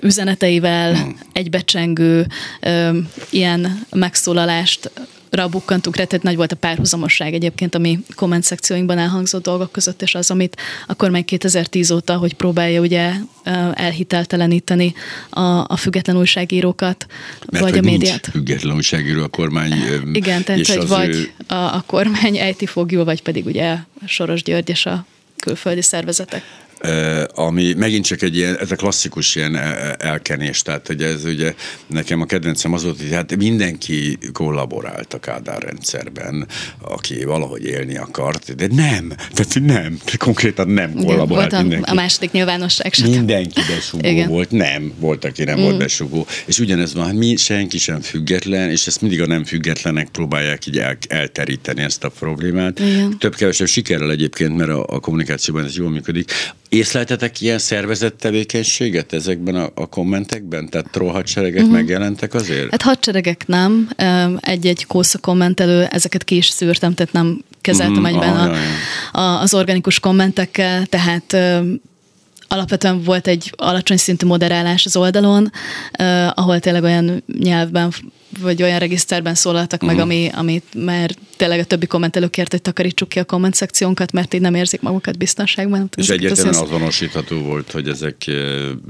[0.00, 1.18] üzeneteivel hmm.
[1.32, 2.26] egybecsengő
[3.30, 4.90] ilyen megszólalást
[5.32, 10.02] ra bukkantunk rá, tehát nagy volt a párhuzamosság egyébként, ami komment szekcióinkban elhangzott dolgok között,
[10.02, 13.12] és az, amit a kormány 2010 óta, hogy próbálja ugye
[13.74, 14.94] elhitelteleníteni
[15.30, 17.06] a, a független újságírókat,
[17.50, 18.28] Mert vagy a médiát.
[18.30, 19.72] független újságíró a kormány.
[20.12, 21.30] Igen, tehát hogy vagy ő...
[21.46, 26.42] a, a kormány ejti fogjul, vagy pedig ugye Soros György és a külföldi szervezetek
[27.34, 29.56] ami megint csak egy ilyen, ez a klasszikus ilyen
[29.98, 31.54] elkenés, tehát hogy ez ugye
[31.86, 36.46] nekem a kedvencem az volt, hogy hát mindenki kollaborált a Kádár rendszerben,
[36.80, 41.90] aki valahogy élni akart, de nem, tehát nem, konkrétan nem kollaborált volt mindenki.
[41.90, 43.10] A második nyilvánosság sem.
[43.10, 44.28] Mindenki besugó Igen.
[44.28, 45.62] volt, nem, volt, aki nem mm.
[45.62, 46.26] volt besugó.
[46.46, 50.66] És ugyanez van, hát mi senki sem független, és ezt mindig a nem függetlenek próbálják
[50.66, 52.78] így el, elteríteni ezt a problémát.
[52.78, 53.18] Igen.
[53.18, 56.32] Több-kevesebb sikerrel egyébként, mert a, a kommunikációban ez jól működik.
[56.72, 60.68] Észleltetek ilyen szervezett tevékenységet ezekben a, a kommentekben?
[60.68, 61.76] Tehát trollhadseregek uh-huh.
[61.76, 62.70] megjelentek azért?
[62.70, 63.88] Hát hadseregek nem.
[64.40, 68.08] Egy-egy kósza kommentelő, ezeket ki is szűrtem, tehát nem kezeltem uh-huh.
[68.08, 68.56] egyben ah,
[69.12, 71.36] a, a, az organikus kommentekkel, tehát
[72.52, 75.52] alapvetően volt egy alacsony szintű moderálás az oldalon,
[76.34, 77.92] ahol tényleg olyan nyelvben
[78.40, 79.98] vagy olyan regiszterben szólaltak uh-huh.
[79.98, 80.14] meg, mhm.
[80.14, 84.34] ami, amit már tényleg a többi kommentelő kért, hogy takarítsuk ki a komment szekciónkat, mert
[84.34, 85.88] így nem érzik magukat biztonságban.
[85.96, 88.26] És egyetlen azonosítható volt, hogy ezek,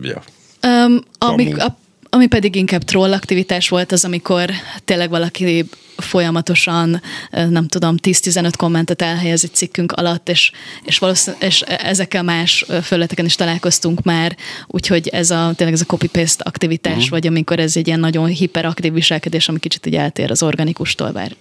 [0.02, 0.22] ja.
[0.66, 1.78] Um, amik, a,
[2.14, 4.50] ami pedig inkább troll aktivitás volt, az amikor
[4.84, 5.64] tényleg valaki
[5.96, 10.52] folyamatosan, nem tudom, 10-15 kommentet elhelyez egy cikkünk alatt, és,
[10.84, 15.86] és, valószínűleg, és ezekkel más felületeken is találkoztunk már, úgyhogy ez a, tényleg ez a
[15.86, 17.08] copy-paste aktivitás, uh-huh.
[17.08, 21.36] vagy amikor ez egy ilyen nagyon hiperaktív viselkedés, ami kicsit így eltér az organikustól, bár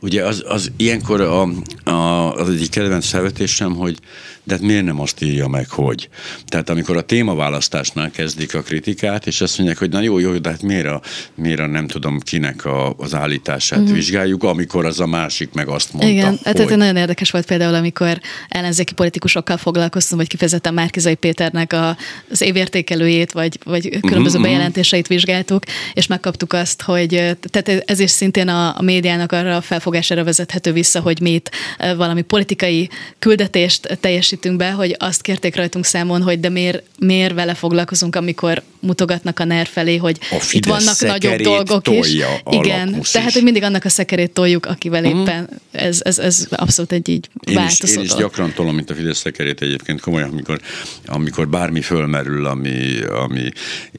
[0.00, 1.48] Ugye az, az ilyenkor a,
[1.90, 3.98] a, az egyik kedvenc felvetésem, hogy
[4.46, 6.08] de hát miért nem azt írja meg, hogy?
[6.46, 10.50] Tehát amikor a témaválasztásnál kezdik a kritikát, és azt mondják, hogy na jó, jó, de
[10.50, 11.00] hát miért a,
[11.34, 13.94] miért a nem tudom kinek a, az állítását uh-huh.
[13.94, 16.38] vizsgáljuk, amikor az a másik meg azt mondta, Igen, hogy...
[16.44, 21.96] hát ez nagyon érdekes volt például, amikor ellenzéki politikusokkal foglalkoztam, vagy kifejezetten Márkizai Péternek a,
[22.30, 24.52] az évértékelőjét, vagy, vagy különböző uh-huh.
[24.52, 29.60] bejelentéseit vizsgáltuk, és megkaptuk azt, hogy tehát ez is szintén a, a médiának arra a
[29.60, 31.50] felfogására vezethető vissza, hogy mi itt
[31.96, 37.34] valami politikai küldetést teljesít teljesítünk be, hogy azt kérték rajtunk számon, hogy de miért, miért
[37.34, 40.18] vele foglalkozunk, amikor mutogatnak a NER felé, hogy
[40.50, 42.14] itt vannak nagyobb dolgok is.
[42.50, 45.20] Igen, tehát hogy mindig annak a szekerét toljuk, akivel uh-huh.
[45.20, 48.94] éppen ez, ez, ez abszolút egy így én is, én is gyakran tolom, mint a
[48.94, 50.60] Fidesz szekerét egyébként komolyan, amikor,
[51.06, 53.48] amikor bármi fölmerül, ami, ami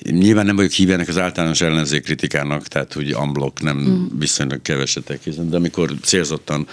[0.10, 4.20] nyilván nem vagyok hívenek az általános ellenzék kritikának, tehát hogy unblock nem uh-huh.
[4.20, 6.68] viszonylag kevesetek, de amikor célzottan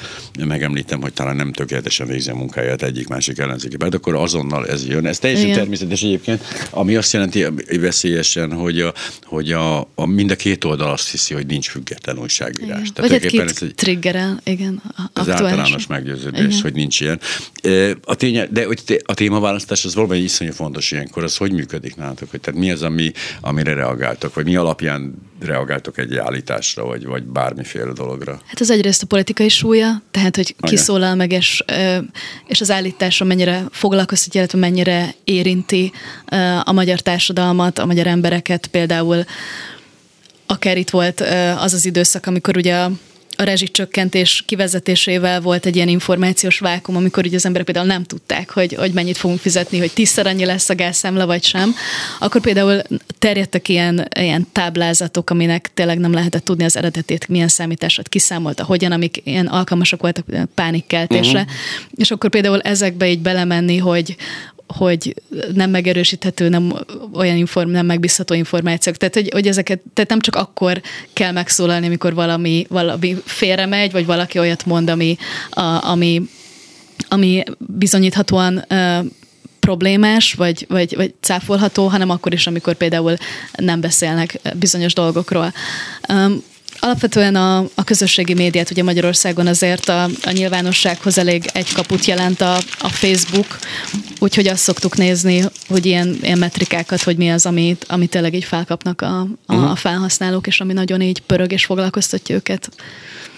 [0.47, 5.07] megemlítem, hogy talán nem tökéletesen végzi a munkáját egyik-másik ellenzéki párt, akkor azonnal ez jön.
[5.07, 5.59] Ez teljesen Igen.
[5.59, 7.47] természetes egyébként, ami azt jelenti
[7.81, 12.19] veszélyesen, hogy, a, hogy a, a, mind a két oldal azt hiszi, hogy nincs független
[12.19, 12.81] újságírás.
[12.81, 12.93] Igen.
[12.95, 14.83] Tehát Vagy hát két triggerel, igen.
[15.13, 16.61] Az általános meggyőződés, igen.
[16.63, 17.21] hogy nincs ilyen.
[18.05, 22.31] A ténye, de hogy a témaválasztás az valami iszonyú fontos ilyenkor, az hogy működik nálatok?
[22.31, 25.15] Hogy, tehát mi az, ami, amire reagáltok, vagy mi alapján
[25.45, 28.41] reagáltok egy állításra, vagy, vagy bármiféle dologra?
[28.47, 31.65] Hát az egyrészt a politikai súlya, tehát hogy ki szólal meg, és,
[32.47, 35.93] és az állításra mennyire foglalkoztatja, illetve mennyire érinti
[36.65, 39.25] a magyar társadalmat, a magyar embereket, például
[40.47, 41.21] akár itt volt
[41.59, 42.91] az az időszak, amikor ugye a
[43.37, 48.51] a rezsicsökkentés kivezetésével volt egy ilyen információs vákum, amikor ugye az emberek például nem tudták,
[48.51, 51.75] hogy, hogy mennyit fogunk fizetni, hogy tízszer annyi lesz a gázszemle, vagy sem,
[52.19, 52.83] akkor például
[53.19, 58.93] terjedtek ilyen, ilyen táblázatok, aminek tényleg nem lehetett tudni az eredetét, milyen számításot kiszámolta, hogyan,
[58.93, 61.55] amik ilyen alkalmasak voltak pánikkeltésre, uh-huh.
[61.95, 64.17] és akkor például ezekbe így belemenni, hogy,
[64.67, 65.15] hogy
[65.55, 66.75] nem megerősíthető, nem
[67.15, 68.97] olyan inform, nem megbízható információk.
[68.97, 73.93] Tehát, hogy, hogy ezeket, tehát nem csak akkor kell megszólalni, amikor valami, valami félre megy,
[73.93, 75.17] vagy valaki olyat mond, ami,
[75.51, 76.23] a, ami,
[77.09, 79.05] ami bizonyíthatóan uh,
[79.61, 83.17] problémás, vagy, vagy, vagy cáfolható, hanem akkor is, amikor például
[83.53, 85.53] nem beszélnek bizonyos dolgokról.
[86.09, 86.43] Um,
[86.85, 92.41] Alapvetően a, a közösségi médiát ugye Magyarországon azért a, a nyilvánossághoz elég egy kaput jelent
[92.41, 93.59] a, a Facebook,
[94.19, 98.45] úgyhogy azt szoktuk nézni, hogy ilyen, ilyen metrikákat, hogy mi az, amit, amit tényleg így
[98.45, 99.71] felkapnak a, a, uh-huh.
[99.71, 102.69] a felhasználók, és ami nagyon így pörög és foglalkoztatja őket.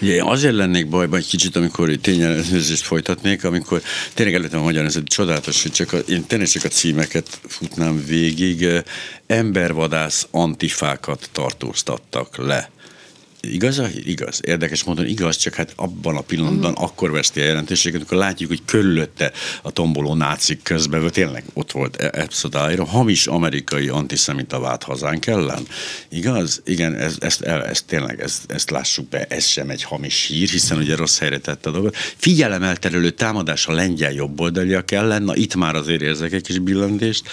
[0.01, 3.81] Ugye én azért lennék bajban egy kicsit, amikor tényelőzést folytatnék, amikor
[4.13, 7.39] tényleg előttem a magyar, ez egy csodálatos, hogy csak a, én tényleg csak a címeket
[7.47, 8.67] futnám végig.
[9.27, 12.69] Embervadász antifákat tartóztattak le
[13.41, 13.81] Igaz?
[14.03, 14.39] Igaz.
[14.43, 16.85] Érdekes módon igaz, csak hát abban a pillanatban uh-huh.
[16.85, 21.95] akkor veszti a jelentőséget, amikor látjuk, hogy körülötte a tomboló nácik közben, tényleg ott volt
[21.95, 25.67] Epsodáira, hamis amerikai antiszemita vált hazánk ellen.
[26.09, 26.61] Igaz?
[26.65, 30.77] Igen, ez, ezt, ezt, tényleg, ezt, ezt lássuk be, ez sem egy hamis hír, hiszen
[30.77, 31.95] ugye rossz helyre tette a dolgot.
[31.95, 37.29] Figyelemelterülő támadás a lengyel jobboldaliak ellen, na itt már azért érzek egy kis billentést,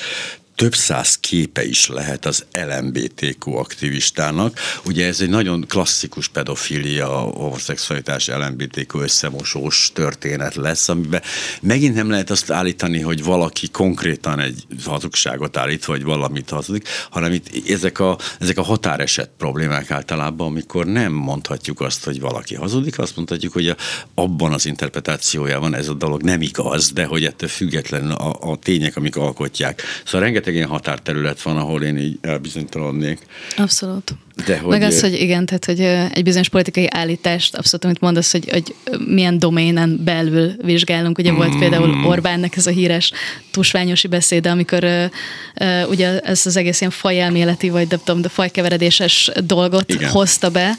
[0.55, 4.59] több száz képe is lehet az LMBTQ aktivistának.
[4.85, 11.23] Ugye ez egy nagyon klasszikus pedofilia, homoszexualitás, LMBTQ összemosós történet lesz, amiben
[11.61, 17.33] megint nem lehet azt állítani, hogy valaki konkrétan egy hazugságot állít, vagy valamit hazudik, hanem
[17.33, 22.99] itt ezek a, ezek a határeset problémák általában, amikor nem mondhatjuk azt, hogy valaki hazudik,
[22.99, 23.77] azt mondhatjuk, hogy
[24.14, 28.97] abban az interpretációjában ez a dolog nem igaz, de hogy ettől független a, a tények,
[28.97, 29.83] amik alkotják.
[30.05, 33.19] Szóval rengeteg rengeteg ilyen határterület van, ahol én így elbizonytalanodnék.
[33.57, 34.15] Abszolút.
[34.47, 34.71] De hogy...
[34.71, 35.81] Meg az, hogy igen, tehát hogy
[36.17, 38.75] egy bizonyos politikai állítást, abszolút, amit mondasz, hogy, hogy
[39.07, 41.19] milyen doménen belül vizsgálunk.
[41.19, 41.37] Ugye mm.
[41.37, 43.13] volt például Orbánnek ez a híres
[43.51, 49.31] tusványosi beszéde, amikor uh, ugye ez az egész ilyen fajelméleti, vagy de, tudom, de fajkeveredéses
[49.45, 50.11] dolgot igen.
[50.11, 50.73] hozta be,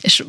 [0.00, 0.24] és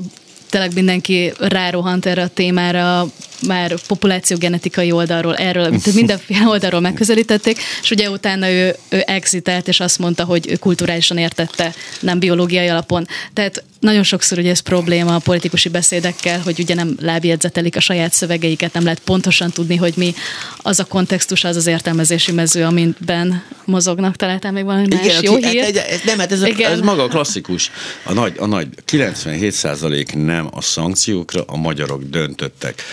[0.49, 3.07] tényleg mindenki rárohant erre a témára,
[3.47, 9.79] már populációgenetikai oldalról, erről, tehát mindenféle oldalról megközelítették, és ugye utána ő, ő exitelt, és
[9.79, 13.07] azt mondta, hogy ő kulturálisan értette, nem biológiai alapon.
[13.33, 18.13] Tehát nagyon sokszor ugye ez probléma a politikusi beszédekkel, hogy ugye nem lábjegyzetelik a saját
[18.13, 20.13] szövegeiket, nem lehet pontosan tudni, hogy mi
[20.57, 24.15] az a kontextus, az az értelmezési mező, amiben mozognak.
[24.15, 25.63] Találtál még valami más Igen, jó hát hír?
[25.63, 27.71] Egy, nem, hát ez, a, ez maga a klasszikus.
[28.03, 32.83] A nagy, a nagy 97% nem a szankciókra, a magyarok döntöttek.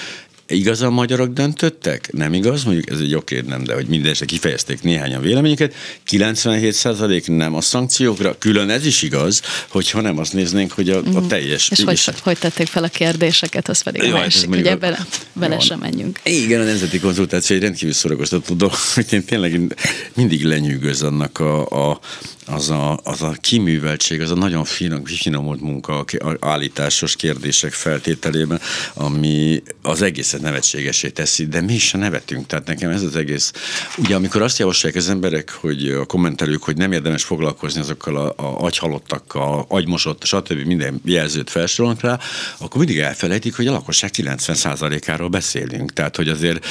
[0.47, 2.13] Igaz a magyarok döntöttek?
[2.13, 2.65] Nem igaz?
[2.65, 5.75] Mondjuk ez egy oké, nem, de hogy mindenesetre kifejezték néhányan véleményeket.
[6.11, 8.39] 97% nem a szankciókra.
[8.39, 11.27] Külön ez is igaz, hogyha nem azt néznénk, hogy a, a mhm.
[11.27, 11.71] teljes...
[11.71, 14.77] És hogy, hogy tették fel a kérdéseket, az pedig a másik, a...
[14.77, 16.21] bele, bele sem menjünk.
[16.23, 19.75] Igen, a nemzeti konzultáció egy rendkívül szórakoztató dolog, hogy én tényleg
[20.15, 22.01] mindig lenyűgöz annak a, a
[22.47, 26.05] az a, az a kiműveltség, az a nagyon finom, finomult munka
[26.41, 28.61] állításos kérdések feltételében,
[28.95, 32.47] ami az egészet nevetségesé teszi, de mi is se nevetünk.
[32.47, 33.53] Tehát nekem ez az egész.
[33.99, 38.35] Ugye amikor azt javasolják az emberek, hogy a kommentelők, hogy nem érdemes foglalkozni azokkal a,
[38.37, 40.67] a agyhalottakkal, agymosott, stb.
[40.67, 42.19] minden jelzőt felsorolnak rá,
[42.59, 45.93] akkor mindig elfelejtik, hogy a lakosság 90%-áról beszélünk.
[45.93, 46.67] Tehát, hogy azért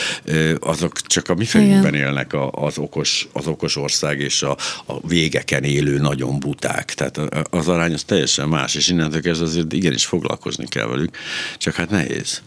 [0.59, 5.62] azok csak a mi fejünkben élnek az okos, az okos ország és a, a végeken
[5.63, 6.93] élő nagyon buták.
[6.93, 11.17] Tehát az arány az teljesen más, és innentől kezdve azért igenis foglalkozni kell velük,
[11.57, 12.41] csak hát nehéz.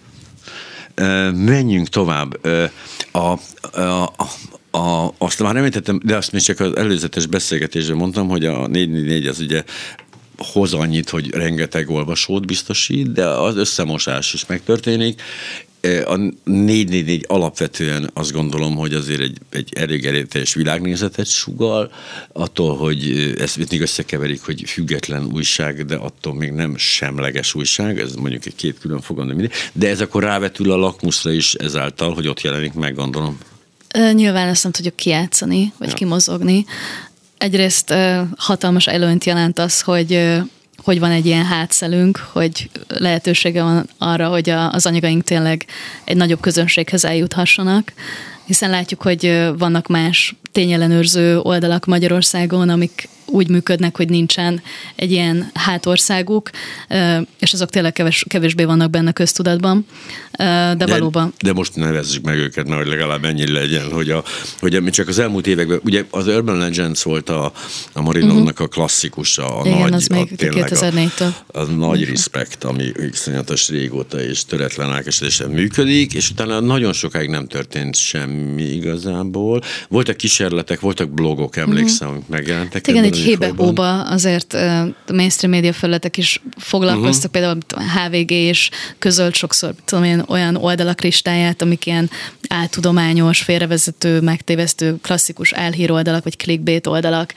[1.35, 2.47] Menjünk tovább.
[3.13, 3.39] A,
[3.79, 4.13] a,
[4.71, 8.67] a, azt már nem értettem, de azt még csak az előzetes beszélgetésben mondtam, hogy a
[8.67, 9.65] 444 az ugye
[10.39, 15.23] hoz annyit, hogy rengeteg olvasót biztosít, de az összemosás is megtörténik.
[16.07, 21.93] A 444 alapvetően azt gondolom, hogy azért egy, egy elég erőteljes világnézetet sugal,
[22.33, 28.15] attól, hogy ezt még összekeverik, hogy független újság, de attól még nem semleges újság, ez
[28.15, 29.49] mondjuk egy két külön fogalom, de.
[29.73, 33.39] De ez akkor rávetül a lakmuszra is ezáltal, hogy ott jelenik meg, gondolom.
[34.13, 35.95] Nyilván ezt nem tudjuk kijátszani, vagy ja.
[35.95, 36.65] kimozogni.
[37.39, 37.95] Egyrészt
[38.37, 40.41] hatalmas előnyt jelent az, hogy
[40.87, 45.67] hogy van egy ilyen hátszelünk, hogy lehetősége van arra, hogy a, az anyagaink tényleg
[46.05, 47.93] egy nagyobb közönséghez eljuthassanak,
[48.45, 54.63] hiszen látjuk, hogy vannak más tényellenőrző oldalak Magyarországon, amik úgy működnek, hogy nincsen
[54.97, 56.51] egy ilyen hátországuk,
[57.39, 59.87] és azok tényleg keves, kevésbé vannak benne köztudatban,
[60.33, 61.33] de, de valóban.
[61.43, 64.25] De most nevezzük meg őket, hogy legalább ennyi legyen, hogy, a,
[64.61, 67.53] hogy mi csak az elmúlt években, ugye az Urban Legends volt a,
[67.93, 68.67] a Marinonnak uh-huh.
[68.67, 71.33] a klasszikus, a Igen, nagy, az még a, tényleg 2004-től.
[71.47, 72.09] A, a nagy uh-huh.
[72.09, 78.63] respekt, ami iszonyatos régóta és töretlen elkesedésen működik, és utána nagyon sokáig nem történt semmi
[78.63, 79.63] igazából.
[79.89, 80.17] Voltak
[80.47, 82.25] kísérletek, voltak blogok, emlékszem, uh-huh.
[82.29, 82.87] megjelentek.
[82.87, 87.57] Igen, egy hébe-hóba azért a mainstream média felületek is foglalkoztak, uh-huh.
[87.57, 92.11] például a HVG és közölt sokszor tudom én, olyan oldalak listáját, amik ilyen
[92.49, 97.33] áltudományos, félrevezető, megtévesztő, klasszikus álhír oldalak, vagy clickbait oldalak,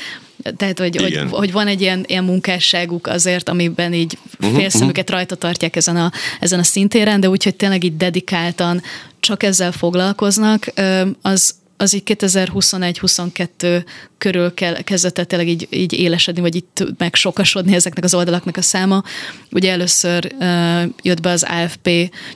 [0.57, 5.17] tehát, hogy, hogy, hogy van egy ilyen, ilyen munkásságuk azért, amiben így uh-huh, félszemüket uh-huh.
[5.17, 8.81] rajta tartják ezen a, ezen a szintéren, de úgy, hogy tényleg így dedikáltan
[9.19, 10.73] csak ezzel foglalkoznak,
[11.21, 13.85] az, az így 2021-22
[14.17, 18.61] körül kell, kezdett tényleg így, így élesedni, vagy itt meg sokasodni ezeknek az oldalaknak a
[18.61, 19.03] száma.
[19.51, 21.89] Ugye először uh, jött be az AFP,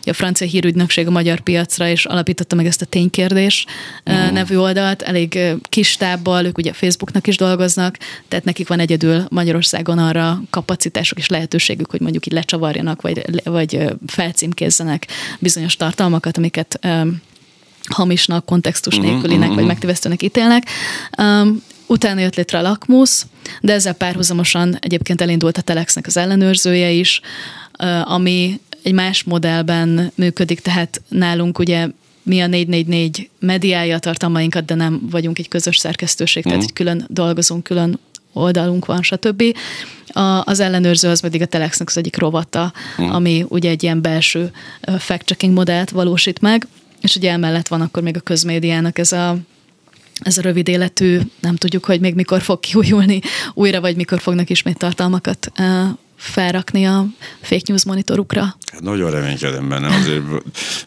[0.06, 3.66] a francia hírügynökség a magyar piacra, és alapította meg ezt a ténykérdés
[4.06, 5.39] uh, nevű oldalt, elég
[5.70, 11.28] kis tábbal, ők ugye Facebooknak is dolgoznak, tehát nekik van egyedül Magyarországon arra kapacitások és
[11.28, 15.08] lehetőségük, hogy mondjuk így lecsavarjanak, vagy, vagy felcímkézzenek
[15.39, 17.22] bizonyos tartalmakat, amiket um,
[17.89, 20.69] hamisnak, kontextus mhm, nélkülinek, uh-huh, vagy megtévesztőnek ítélnek.
[21.17, 23.25] Um, utána jött létre a lakmusz,
[23.61, 27.21] de ezzel párhuzamosan egyébként elindult a Telexnek az ellenőrzője is,
[27.79, 31.88] uh, ami egy más modellben működik, tehát nálunk ugye
[32.23, 37.05] mi a 444 mediája a tartalmainkat, de nem vagyunk egy közös szerkesztőség, tehát egy külön
[37.09, 37.99] dolgozunk, külön
[38.34, 39.43] oldalunk van, stb.
[40.07, 43.15] A, az ellenőrző az pedig a Telexnek az egyik rovata, uh-huh.
[43.15, 44.51] ami ugye egy ilyen belső
[44.97, 46.67] fact-checking modellt valósít meg,
[47.04, 49.38] és ugye emellett van akkor még a közmédiának ez a
[50.20, 53.22] ez a rövid életű, nem tudjuk, hogy még mikor fog kiújulni
[53.54, 55.51] újra, vagy mikor fognak ismét tartalmakat
[56.16, 57.06] felrakni a
[57.41, 58.41] fake news monitorukra?
[58.72, 60.22] Hát nagyon reménykedem benne, azért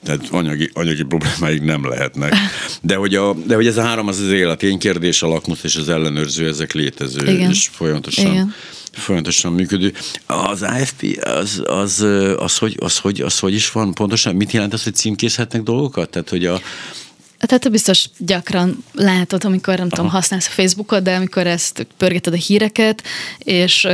[0.02, 2.34] tehát anyagi, anyagi problémáig nem lehetnek.
[2.82, 5.62] De hogy, a, de hogy ez a három az az élet, én kérdés, a lakmusz
[5.62, 7.50] és az ellenőrző, ezek létező, Igen.
[7.50, 8.54] és folyamatosan Igen
[8.96, 9.94] folyamatosan működő.
[10.26, 14.34] Az AFP, az, az, az, hogy, az, hogy, az hogy is van pontosan?
[14.34, 16.10] Mit jelent az, hogy címkézhetnek dolgokat?
[16.10, 16.60] Tehát, hogy a,
[17.38, 19.96] tehát biztos gyakran látod, amikor nem Aha.
[19.96, 23.02] tudom, használsz a Facebookot, de amikor ezt pörgeted a híreket,
[23.38, 23.86] és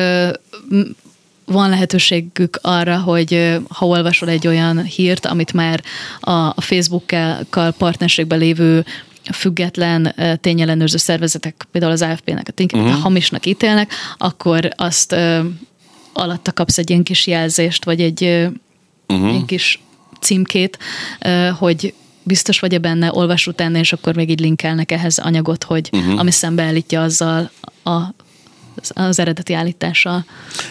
[1.45, 5.83] van lehetőségük arra, hogy ha olvasol egy olyan hírt, amit már
[6.21, 8.85] a Facebookkal partnerségben lévő
[9.33, 13.03] független tényellenőrző szervezetek, például az AFP-nek a tényeket uh-huh.
[13.03, 15.39] hamisnak ítélnek, akkor azt uh,
[16.13, 18.23] alatta kapsz egy ilyen kis jelzést, vagy egy
[19.09, 19.29] uh-huh.
[19.29, 19.83] ilyen kis
[20.21, 20.79] címkét,
[21.25, 25.89] uh, hogy biztos vagy-e benne, olvas utána, és akkor még így linkelnek ehhez anyagot, hogy
[25.93, 26.19] uh-huh.
[26.19, 27.51] ami szembeállítja azzal
[27.85, 28.01] a
[28.89, 30.25] az eredeti állítással.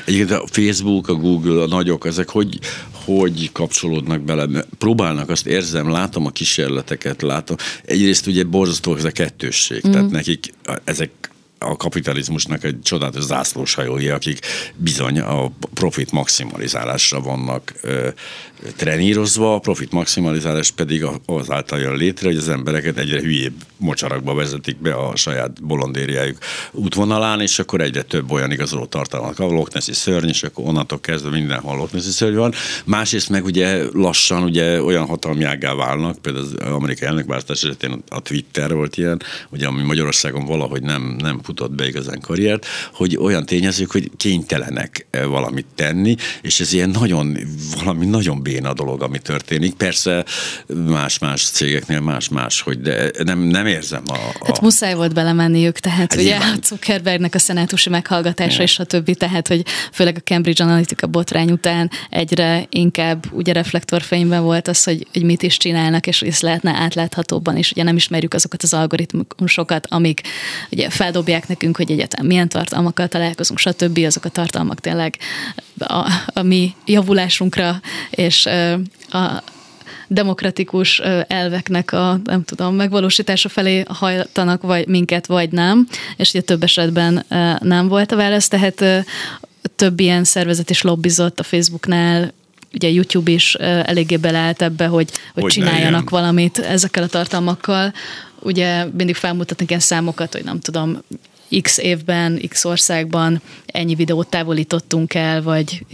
[0.06, 2.60] Egyébként a Facebook, a Google, a nagyok, ezek hogy,
[3.04, 4.66] hogy kapcsolódnak bele?
[4.78, 7.56] Próbálnak, azt érzem, látom a kísérleteket, látom.
[7.86, 9.91] Egyrészt ugye borzasztó ez a kettősség, mm.
[9.91, 11.10] tehát nekik ezek
[11.64, 14.39] a kapitalizmusnak egy csodálatos zászlóshajói, akik
[14.76, 18.08] bizony a profit maximalizálásra vannak ö,
[18.76, 24.78] trenírozva, a profit maximalizálás pedig azáltal jön létre, hogy az embereket egyre hülyébb mocsarakba vezetik
[24.78, 26.38] be a saját bolondériájuk
[26.72, 29.39] útvonalán, és akkor egyre több olyan igazoló tartalmak.
[29.39, 32.53] A Loch Nessi szörny, és akkor onnantól kezdve mindenhol Loch Nessi szörny van.
[32.86, 38.74] Másrészt meg ugye lassan ugye olyan hatalmiággá válnak, például az amerikai elnökváltás esetén a Twitter
[38.74, 43.91] volt ilyen, ugye ami Magyarországon valahogy nem, nem futott be igazán karriert, hogy olyan tényezők,
[43.91, 47.38] hogy kénytelenek eh, valamit tenni, és ez ilyen nagyon,
[47.84, 49.74] valami nagyon béna dolog, ami történik.
[49.74, 50.26] Persze
[50.68, 54.45] más-más cégeknél más-más, hogy de nem, nem érzem a, a...
[54.45, 56.58] Hát muszáj volt belemenniük, tehát hát ugye nyilván.
[56.62, 61.52] a Zuckerbergnek a szenátusi meghallgatása és a többi, tehát hogy főleg a Cambridge Analytica botrány
[61.52, 66.72] után egyre inkább ugye reflektorfényben volt az, hogy, hogy mit is csinálnak, és ezt lehetne
[66.72, 67.72] átláthatóbban is.
[67.72, 70.22] Ugye nem ismerjük azokat az algoritmusokat, amik
[70.72, 73.97] ugye feldobják nekünk, hogy egyetem milyen tartalmakkal találkozunk, stb.
[74.06, 75.18] Azok a tartalmak tényleg
[75.82, 78.45] a, a mi javulásunkra és
[79.09, 79.43] a
[80.07, 86.63] demokratikus elveknek a, nem tudom, megvalósítása felé hajtanak vagy minket, vagy nem, és ugye több
[86.63, 87.25] esetben
[87.59, 89.05] nem volt a válasz, tehát
[89.75, 92.34] több ilyen szervezet is lobbizott a Facebooknál,
[92.73, 97.93] ugye YouTube is eléggé beleállt ebbe, hogy, hogy, hogy csináljanak valamit ezekkel a tartalmakkal.
[98.39, 101.01] Ugye mindig felmutatnak ilyen számokat, hogy nem tudom,
[101.62, 105.86] x évben, x országban ennyi videót távolítottunk el, vagy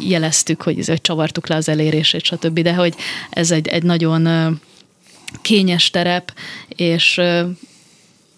[0.00, 2.60] jeleztük, hogy, hogy csavartuk le az elérését, stb.
[2.60, 2.94] De hogy
[3.30, 4.60] ez egy, egy nagyon
[5.42, 6.34] kényes terep,
[6.68, 7.20] és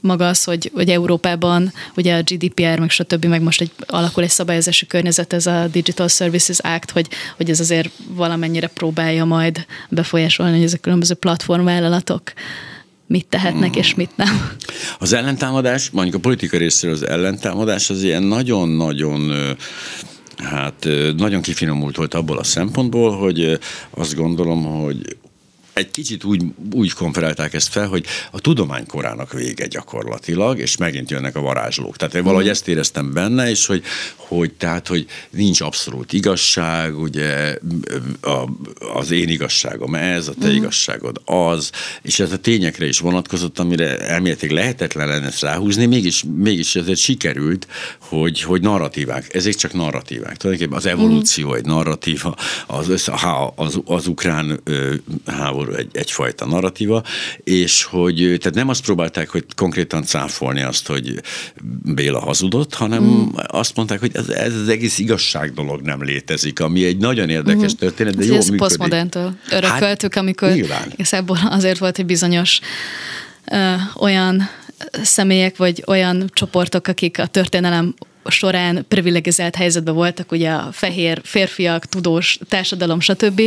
[0.05, 4.31] maga az, hogy, hogy Európában ugye a GDPR, meg stb., meg most egy, alakul egy
[4.31, 10.57] szabályozási környezet, ez a Digital Services Act, hogy, hogy ez azért valamennyire próbálja majd befolyásolni,
[10.57, 12.33] hogy ezek a különböző platformvállalatok
[13.07, 13.79] mit tehetnek mm.
[13.79, 14.51] és mit nem.
[14.99, 19.33] Az ellentámadás, mondjuk a politika részéről az ellentámadás az ilyen nagyon-nagyon
[20.37, 23.59] hát nagyon kifinomult volt abból a szempontból, hogy
[23.91, 25.17] azt gondolom, hogy
[25.75, 31.11] egy kicsit úgy, úgy konferálták ezt fel, hogy a tudomány korának vége gyakorlatilag, és megint
[31.11, 31.97] jönnek a varázslók.
[31.97, 32.51] Tehát én valahogy mm.
[32.51, 33.83] ezt éreztem benne, és hogy,
[34.17, 37.59] hogy tehát, hogy nincs abszolút igazság, ugye
[38.21, 38.49] a,
[38.95, 40.55] az én igazságom ez, a te mm.
[40.55, 41.71] igazságod az,
[42.03, 46.99] és ez a tényekre is vonatkozott, amire elméletileg lehetetlen lenne ezt ráhúzni, mégis, mégis ezért
[46.99, 47.67] sikerült,
[47.99, 50.37] hogy, hogy narratívák, ezek csak narratívák.
[50.37, 51.55] Tulajdonképpen az evolúció mm.
[51.55, 53.11] egy narratíva, az, az,
[53.55, 54.61] az, az ukrán
[55.27, 57.03] háború háború egy, egyfajta narratíva,
[57.45, 61.21] és hogy tehát nem azt próbálták, hogy konkrétan cáfolni azt, hogy
[61.85, 63.27] Béla hazudott, hanem mm.
[63.47, 67.73] azt mondták, hogy ez, ez az egész igazság dolog nem létezik, ami egy nagyon érdekes
[67.73, 67.79] mm.
[67.79, 68.61] történet, de jó ez működik.
[68.61, 70.93] Postmoderntől örököltük, hát, amikor nyilván.
[71.51, 72.61] azért volt egy bizonyos
[73.51, 74.49] ö, olyan
[75.03, 77.95] személyek, vagy olyan csoportok, akik a történelem
[78.27, 83.43] során privilegizált helyzetben voltak, ugye a fehér férfiak, tudós társadalom, stb.,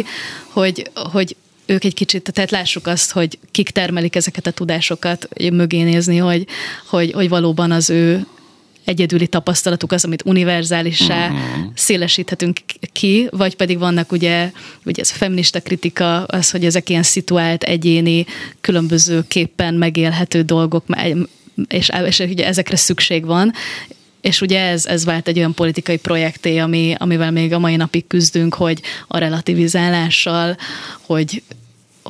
[0.47, 1.35] hogy, hogy
[1.67, 6.47] ők egy kicsit, tehát lássuk azt, hogy kik termelik ezeket a tudásokat, mögé nézni, hogy,
[6.85, 8.25] hogy, hogy valóban az ő
[8.87, 11.71] egyedüli tapasztalatuk az, amit univerzálissá uh-huh.
[11.75, 12.59] szélesíthetünk
[12.91, 14.51] ki, vagy pedig vannak ugye,
[14.85, 18.25] ugye ez a feminista kritika, az, hogy ezek ilyen szituált, egyéni,
[18.61, 20.83] különbözőképpen megélhető dolgok,
[21.67, 23.53] és, és ugye ezekre szükség van,
[24.27, 28.07] és ugye ez, ez vált egy olyan politikai projekté, ami, amivel még a mai napig
[28.07, 30.57] küzdünk, hogy a relativizálással,
[31.01, 31.43] hogy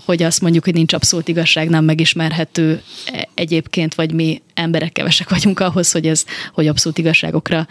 [0.05, 5.29] hogy azt mondjuk, hogy nincs abszolút igazság, nem megismerhető e, egyébként, vagy mi emberek kevesek
[5.29, 7.67] vagyunk ahhoz, hogy ez, hogy abszolút igazságokra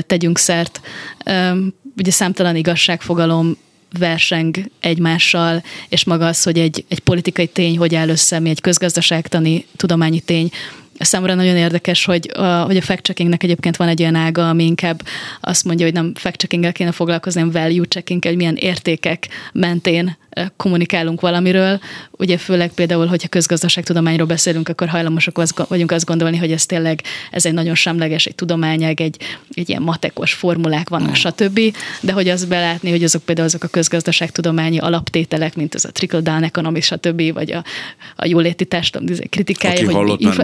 [0.00, 0.80] tegyünk szert.
[1.96, 3.56] Ugye számtalan igazságfogalom
[3.98, 8.60] verseng egymással, és maga az, hogy egy, egy politikai tény hogy áll össze, mi egy
[8.60, 10.50] közgazdaságtani, tudományi tény,
[11.00, 15.02] Számomra nagyon érdekes, hogy a, hogy a fact-checkingnek egyébként van egy olyan ága, ami inkább
[15.40, 20.18] azt mondja, hogy nem fact-checkinggel kéne foglalkozni, hanem value checking hogy milyen értékek mentén
[20.56, 21.80] kommunikálunk valamiről.
[22.10, 27.02] Ugye főleg például, hogyha közgazdaságtudományról beszélünk, akkor hajlamosak az, vagyunk azt gondolni, hogy ez tényleg
[27.30, 29.16] ez egy nagyon semleges, egy tudományág, egy,
[29.50, 31.12] egy ilyen matekos formulák vannak, mm.
[31.12, 31.60] stb.
[32.00, 36.42] De hogy az belátni, hogy azok például azok a közgazdaságtudományi alaptételek, mint ez a trickle-down
[36.42, 37.32] economics, stb.
[37.32, 37.64] vagy a,
[38.16, 39.74] a jóléti társadalom kritikája.
[39.74, 40.36] Aki hogy hallott már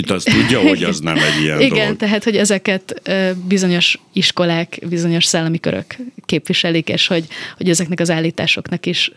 [0.00, 1.96] Matolcsit, az tudja, hogy az nem egy ilyen Igen, dolog.
[1.96, 3.02] tehát, hogy ezeket
[3.46, 5.96] bizonyos iskolák, bizonyos szellemi körök
[6.26, 7.24] képviselik, és hogy,
[7.56, 9.10] hogy ezeknek az állításoknak is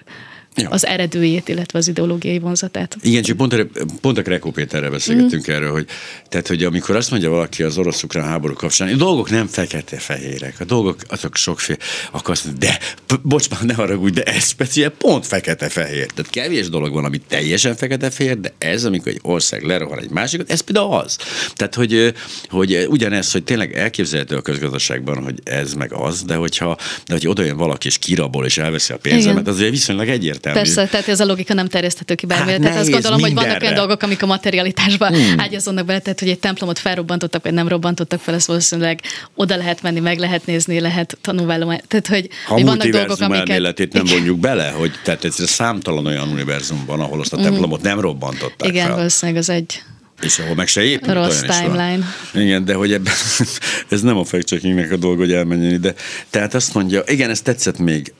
[0.55, 0.69] ja.
[0.69, 2.97] az eredőjét, illetve az ideológiai vonzatát.
[3.01, 3.67] Igen, csak pont,
[4.01, 5.53] pont a Krekó Péterrel beszélgettünk mm.
[5.53, 5.85] erről, hogy,
[6.29, 10.63] tehát, hogy amikor azt mondja valaki az orosz-ukrán háború kapcsán, a dolgok nem fekete-fehérek, a
[10.63, 11.79] dolgok azok sokféle,
[12.11, 12.79] akkor azt mondja, de,
[13.23, 16.05] bocs már, ne haragudj, de ez speciál pont fekete-fehér.
[16.05, 20.51] Tehát kevés dolog van, ami teljesen fekete-fehér, de ez, amikor egy ország lerohan egy másikat,
[20.51, 21.17] ez például az.
[21.53, 22.13] Tehát, hogy,
[22.49, 27.27] hogy ugyanez, hogy tényleg elképzelhető a közgazdaságban, hogy ez meg az, de hogyha de hogy
[27.27, 30.73] oda jön valaki és kirabol és elveszi a pénzemet, az viszonylag egyértelmű egyértelmű.
[30.73, 32.61] Persze, tehát ez a logika nem terjeszthető ki bármilyen.
[32.61, 33.41] Hát tehát azt gondolom, mindenre.
[33.41, 35.39] hogy vannak olyan dolgok, amik a materialitásba hmm.
[35.39, 38.99] ágyazódnak bele, tehát hogy egy templomot felrobbantottak, vagy nem robbantottak fel, ezt valószínűleg
[39.35, 41.81] oda lehet menni, meg lehet nézni, lehet tanulvállomány.
[41.87, 43.49] Tehát, hogy, ha hogy vannak dolgok, amiket...
[43.49, 47.45] elméletét nem vonjuk bele, hogy tehát ez számtalan olyan univerzum van, ahol azt a hmm.
[47.45, 48.95] templomot nem robbantották Igen, fel.
[48.95, 49.81] valószínűleg az egy
[50.21, 51.13] és ahol meg se épült.
[51.13, 52.05] Rossz timeline.
[52.33, 53.13] Igen, de hogy ebben,
[53.89, 54.51] ez nem a fact
[54.91, 55.93] a dolog, hogy elmenjen ide.
[56.29, 58.13] Tehát azt mondja, igen, ez tetszett még.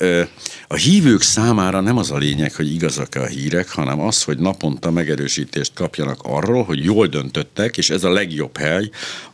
[0.67, 4.91] A hívők számára nem az a lényeg, hogy igazak-e a hírek, hanem az, hogy naponta
[4.91, 8.89] megerősítést kapjanak arról, hogy jól döntöttek, és ez a legjobb hely,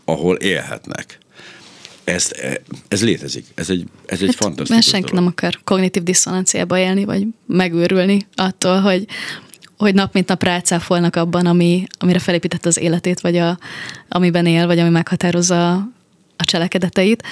[0.05, 1.18] ahol élhetnek.
[2.03, 2.32] Ez,
[2.88, 3.45] ez létezik.
[3.55, 5.24] Ez egy, ez egy hát, fantasztikus Mert senki dolog.
[5.24, 9.05] nem akar kognitív diszonanciába élni, vagy megőrülni attól, hogy
[9.78, 13.57] hogy nap mint nap rácáfolnak abban, ami, amire felépített az életét, vagy a,
[14.09, 15.73] amiben él, vagy ami meghatározza
[16.38, 17.23] a cselekedeteit.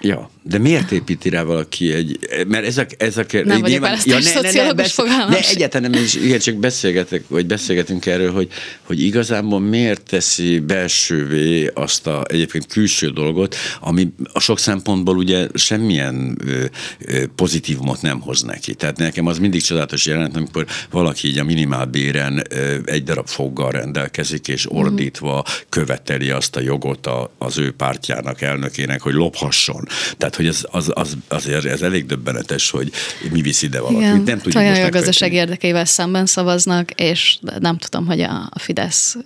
[0.00, 4.40] Ja, de miért építi rá valaki egy, mert ezek, ezek nem vagyok nyilván, ja, ne,
[4.40, 8.48] ne, ne, ne, egyáltalán nem is, igen, csak beszélgetek, vagy beszélgetünk erről, hogy,
[8.82, 15.48] hogy igazából miért teszi belsővé azt a egyébként külső dolgot, ami a sok szempontból ugye
[15.54, 16.64] semmilyen ö,
[16.98, 18.74] ö, pozitívumot nem hoz neki.
[18.74, 23.70] Tehát nekem az mindig csodálatos jelent, amikor valaki így a minimálbéren ö, egy darab foggal
[23.70, 24.76] rendelkezik, és mhm.
[24.76, 29.88] ordítva követeli azt a jogot a, az ő pártjának, elnökének, hogy lophasson.
[30.16, 32.92] Tehát, hogy ez, az, az, azért ez elég döbbenetes, hogy
[33.30, 34.00] mi viszi ide valakit.
[34.00, 38.58] Igen, nem tudjuk most a gazdaság érdekeivel szemben szavaznak, és nem tudom, hogy a, a
[38.58, 39.16] Fidesz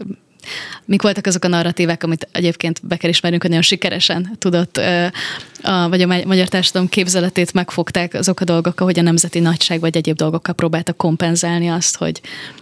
[0.84, 4.76] Mik voltak azok a narratívák, amit egyébként be kell ismernünk, hogy nagyon sikeresen tudott,
[5.62, 9.96] a, vagy a magyar társadalom képzeletét megfogták azok a dolgok, ahogy a nemzeti nagyság vagy
[9.96, 12.20] egyéb dolgokkal próbáltak kompenzálni azt, hogy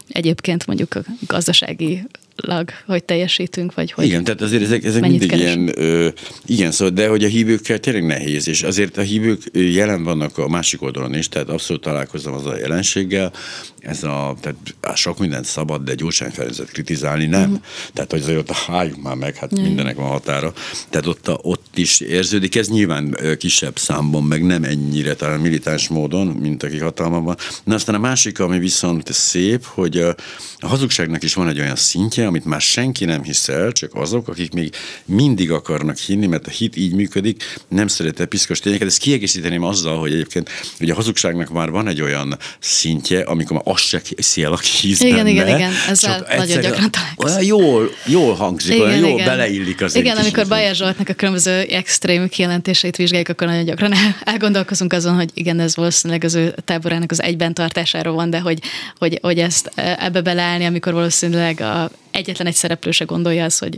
[0.08, 2.06] egyébként mondjuk a gazdasági
[2.36, 5.44] lag, hogy teljesítünk, vagy hogy Igen, tehát azért ezek, ezek mindig keres?
[5.44, 6.08] ilyen, ö,
[6.46, 10.48] igen, szóval, de hogy a hívőkkel tényleg nehéz, és azért a hívők jelen vannak a
[10.48, 13.32] másik oldalon is, tehát abszolút találkozom az a jelenséggel,
[13.80, 17.42] ez a, tehát sok mindent szabad, de Gyurcsány Ferencet kritizálni nem.
[17.42, 17.64] Uh-huh.
[17.92, 19.66] Tehát, hogy azért ott hájuk már meg, hát uh-huh.
[19.66, 20.52] mindenek van határa.
[20.90, 25.88] Tehát ott, a, ott is érződik, ez nyilván kisebb számban, meg nem ennyire talán militáns
[25.88, 27.36] módon, mint akik hatalmam van.
[27.64, 30.14] Na aztán a másik, ami viszont szép, hogy a,
[30.58, 34.28] a hazugságnak is van egy olyan szintje, amit már senki nem hisz el, csak azok,
[34.28, 38.88] akik még mindig akarnak hinni, mert a hit így működik, nem szerette piszkos tényeket.
[38.88, 43.74] Ezt kiegészíteném azzal, hogy egyébként hogy a hazugságnak már van egy olyan szintje, amikor már
[43.74, 47.46] azt se hiszi el, aki hisz Igen, benne, igen, igen, ezzel nagyon gyakran találkozunk.
[47.46, 49.24] Jól, jól hangzik, igen, olyan jól igen.
[49.24, 53.92] beleillik az Igen, amikor Bajer Zsoltnak a különböző extrém kijelentéseit vizsgáljuk, akkor nagyon gyakran
[54.24, 58.58] elgondolkozunk azon, hogy igen, ez valószínűleg az ő táborának az egyben tartásáról van, de hogy,
[58.98, 63.58] hogy, hogy ezt e, ebbe beleállni, amikor valószínűleg a egyetlen egy szereplő se gondolja az,
[63.58, 63.76] hogy,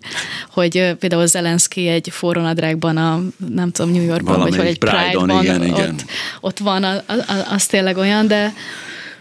[0.51, 3.22] hogy például Zelenszky egy forrónadrágban a,
[3.55, 5.97] nem tudom, New Yorkban, Valamelyik vagy, vagy egy Pride-ban, igen, ott, igen.
[6.41, 7.14] ott van, a, a,
[7.51, 8.53] az tényleg olyan, de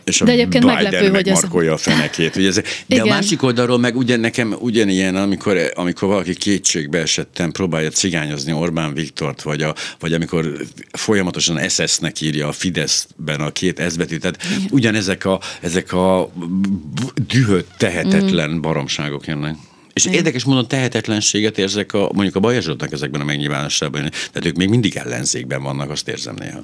[0.03, 1.09] és De egyébként Biden meglepő,
[1.49, 1.73] hogy ez...
[1.73, 2.35] a fenekét.
[2.35, 3.05] Ugye ez, de Igen.
[3.05, 8.93] a másik oldalról meg ugyan nekem ugyanilyen, amikor, amikor valaki kétségbe esettem, próbálja cigányozni Orbán
[8.93, 10.51] Viktort, vagy, a, vagy amikor
[10.91, 14.21] folyamatosan SS-nek írja a Fideszben a két S betűt.
[14.21, 14.67] Tehát Igen.
[14.71, 16.31] ugyanezek a, ezek a
[17.27, 18.61] dühött, tehetetlen mm.
[18.61, 19.55] baromságok jönnek.
[19.93, 20.17] És Igen.
[20.17, 24.95] érdekes módon tehetetlenséget érzek a, mondjuk a Bajazsotnak ezekben a megnyilvánulásában, tehát ők még mindig
[24.95, 26.63] ellenzékben vannak, azt érzem néha.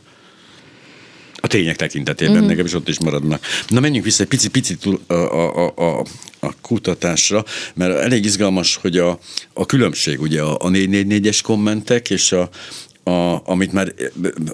[1.41, 2.49] A tények tekintetében uh-huh.
[2.49, 3.43] nekem is ott is maradnak.
[3.67, 6.05] Na menjünk vissza egy picit, picit a, a, a,
[6.39, 9.19] a kutatásra, mert elég izgalmas, hogy a,
[9.53, 12.49] a különbség, ugye a, a 444-es kommentek és a,
[13.03, 13.93] a, amit már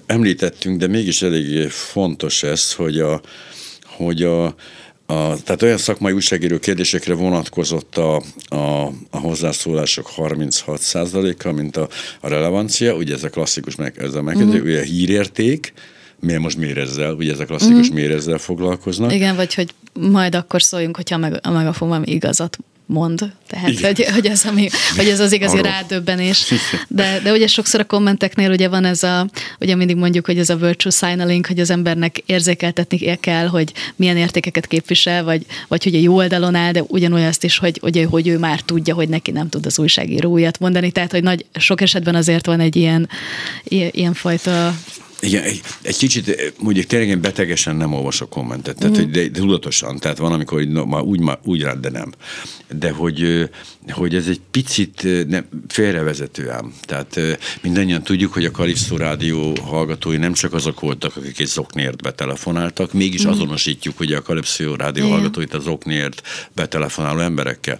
[0.05, 3.21] említettünk, de mégis elég fontos ez, hogy a,
[3.85, 4.45] hogy a,
[5.05, 8.15] a, tehát olyan szakmai újságíró kérdésekre vonatkozott a,
[8.47, 14.21] a, a hozzászólások 36%-a, mint a, a relevancia, ugye ez a klasszikus meg, ez a
[14.21, 14.67] megkezdő, uh-huh.
[14.67, 15.73] ugye a hírérték,
[16.19, 17.93] miért most mérezzel, ugye ezek klasszikus mm.
[17.93, 19.13] mérezzel foglalkoznak.
[19.13, 23.31] Igen, vagy hogy majd akkor szóljunk, hogyha meg, a megafon valami igazat mond.
[23.47, 25.71] Tehát, hogy, hogy, ez, ami, hogy ez az igazi Arról.
[25.71, 26.53] rádöbbenés.
[26.87, 29.27] De, de ugye sokszor a kommenteknél ugye van ez a,
[29.59, 34.17] ugye mindig mondjuk, hogy ez a virtual signaling, hogy az embernek érzékeltetni kell, hogy milyen
[34.17, 38.07] értékeket képvisel, vagy, vagy hogy a jó oldalon áll, de ugyanolyan azt is, hogy, hogy,
[38.09, 40.91] hogy ő már tudja, hogy neki nem tud az újságíró újat mondani.
[40.91, 43.09] Tehát, hogy nagy, sok esetben azért van egy ilyen,
[43.63, 44.75] ilyen, ilyen fajta
[45.19, 49.11] igen, egy, egy kicsit, mondjuk tényleg én betegesen nem olvasok kommentet, tehát, mm.
[49.11, 52.13] de, de tudatosan, tehát van, amikor hogy, na, már úgy, már, úgy rád, de nem.
[52.79, 53.49] De hogy,
[53.89, 56.73] hogy ez egy picit nem, félrevezető ám.
[56.81, 57.19] Tehát
[57.61, 62.93] mindannyian tudjuk, hogy a Kalisztó Rádió hallgatói nem csak azok voltak, akik egy zoknért betelefonáltak,
[62.93, 63.29] mégis mm.
[63.29, 65.15] azonosítjuk ugye a Kalisztó Rádió Igen.
[65.15, 66.21] hallgatóit az zoknért
[66.55, 67.79] betelefonáló emberekkel.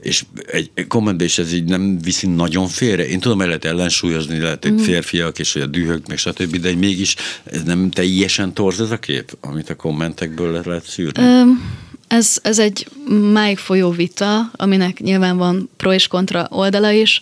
[0.00, 3.08] És egy kommentben is ez így nem viszi nagyon félre.
[3.08, 4.76] Én tudom, el lehet ellensúlyozni, lehet, hogy mm.
[4.76, 8.98] férfiak, és hogy a dühök, meg stb., de mégis ez nem teljesen torz ez a
[8.98, 11.22] kép, amit a kommentekből le lehet szűrni?
[11.22, 12.86] Um, ez, ez egy
[13.32, 17.20] máig folyó vita, aminek nyilván van pro és kontra oldala is.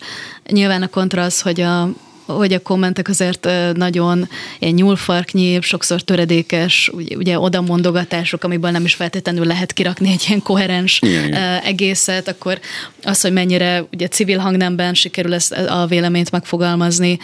[0.51, 1.89] Nyilván a kontra az, hogy a
[2.35, 8.85] hogy a kommentek azért nagyon ilyen nyúlfarknyi, sokszor töredékes, ugye, ugye oda mondogatások, amiből nem
[8.85, 12.59] is feltétlenül lehet kirakni egy ilyen koherens igen, egészet, akkor
[13.03, 17.19] az, hogy mennyire ugye civil hangnemben sikerül ezt a véleményt megfogalmazni,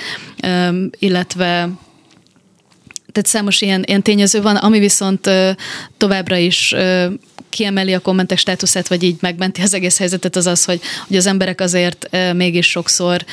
[0.99, 1.69] illetve
[3.11, 5.29] tehát számos ilyen, ilyen tényező van, ami viszont
[5.97, 6.75] továbbra is
[7.49, 11.25] kiemeli a kommentek státuszát, vagy így megmenti az egész helyzetet, az az, hogy, hogy az
[11.25, 13.25] emberek azért mégis sokszor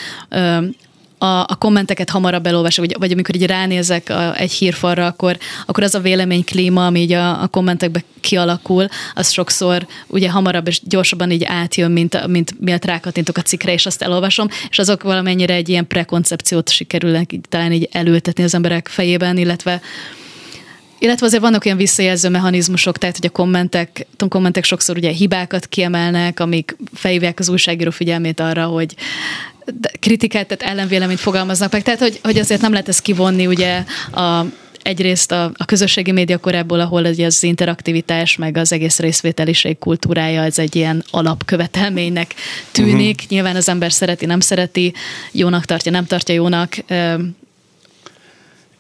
[1.23, 5.85] a, a kommenteket hamarabb elolvasok, vagy, vagy amikor így ránézek a, egy hírfalra, akkor, akkor
[5.85, 11.31] az a véleményklíma, ami így a, a kommentekbe kialakul, az sokszor ugye hamarabb és gyorsabban
[11.31, 15.69] így átjön, mint, mint miatt rákatintok a cikkre, és azt elolvasom, és azok valamennyire egy
[15.69, 19.81] ilyen prekoncepciót sikerülnek így, talán így elültetni az emberek fejében, illetve
[20.99, 25.67] illetve azért vannak olyan visszajelző mechanizmusok, tehát hogy a kommentek, a kommentek sokszor ugye hibákat
[25.67, 28.95] kiemelnek, amik felhívják az újságíró figyelmét arra, hogy
[30.01, 31.83] kritikát, tehát ellenvéleményt fogalmaznak meg.
[31.83, 34.45] Tehát, hogy, hogy azért nem lehet ezt kivonni ugye a,
[34.83, 40.43] egyrészt a, a közösségi média korából, ahol ugye az interaktivitás, meg az egész részvételiség kultúrája,
[40.43, 42.35] ez egy ilyen alapkövetelménynek
[42.71, 43.15] tűnik.
[43.15, 43.31] Uh-huh.
[43.31, 44.95] Nyilván az ember szereti, nem szereti,
[45.33, 46.77] jónak tartja, nem tartja jónak.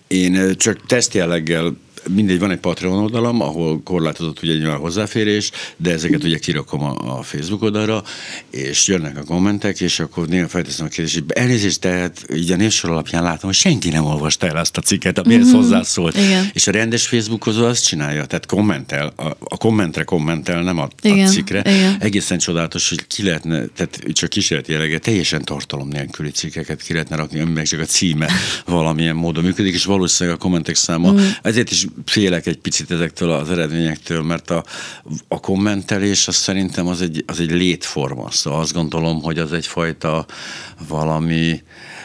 [0.06, 1.76] Én csak tesztjelleggel
[2.08, 7.18] mindegy, van egy Patreon oldalam, ahol korlátozott ugye nyilván hozzáférés, de ezeket ugye kirakom a,
[7.18, 8.02] a Facebook oldalra,
[8.50, 12.56] és jönnek a kommentek, és akkor néha felteszem a kérdést, hogy elnézést, tehát így a
[12.56, 15.54] névsor alapján látom, hogy senki nem olvasta el azt a cikket, amihez mm-hmm.
[15.54, 16.16] hozzászólt.
[16.16, 16.50] Igen.
[16.52, 21.26] És a rendes Facebookozó azt csinálja, tehát kommentel, a, a kommentre kommentel, nem a, Igen.
[21.26, 21.60] a cikkre.
[21.60, 21.96] Igen.
[22.00, 27.16] Egészen csodálatos, hogy ki lehetne, tehát csak kísérleti jelleggel teljesen tartalom nélküli cikkeket ki lehetne
[27.16, 28.30] rakni, ami meg csak a címe
[28.66, 31.12] valamilyen módon működik, és valószínűleg a kommentek száma.
[31.12, 31.18] Mm.
[31.42, 34.64] Ezért is félek egy picit ezektől az eredményektől, mert a,
[35.28, 38.30] a kommentelés az szerintem az egy, az egy létforma.
[38.30, 40.26] Szóval azt gondolom, hogy az egyfajta
[40.88, 41.62] valami,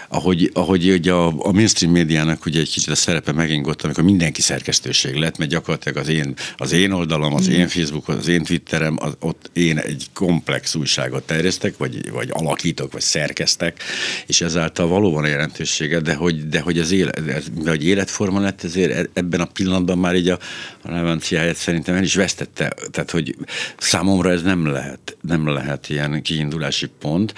[0.07, 4.41] ahogy, ahogy ugye a, a mainstream médiának ugye egy kicsit a szerepe megingott, amikor mindenki
[4.41, 8.97] szerkesztőség lett, mert gyakorlatilag az én, az én oldalam, az én Facebook, az én Twitterem,
[8.99, 13.83] az, ott én egy komplex újságot terjesztek, vagy, vagy alakítok, vagy szerkeztek,
[14.27, 18.63] és ezáltal valóban a jelentősége, de hogy, de hogy az élet, de hogy életforma lett,
[18.63, 20.39] ezért e, ebben a pillanatban már így a,
[20.81, 22.73] a relevanciáját szerintem el is vesztette.
[22.91, 23.35] Tehát, hogy
[23.77, 27.33] számomra ez nem lehet, nem lehet ilyen kiindulási pont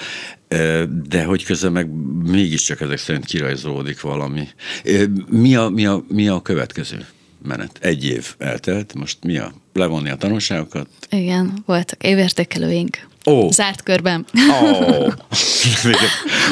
[1.08, 1.90] de hogy közben meg
[2.24, 4.48] mégiscsak ezek szerint kirajzolódik valami.
[5.30, 7.06] Mi a, mi a, mi a következő
[7.44, 7.78] menet?
[7.82, 10.88] Egy év eltelt, most mi a levonni a tanulságokat?
[11.10, 13.08] Igen, voltak évértékelőink.
[13.24, 13.52] Oh.
[13.52, 14.26] Zárt körben.
[14.62, 15.14] Oh.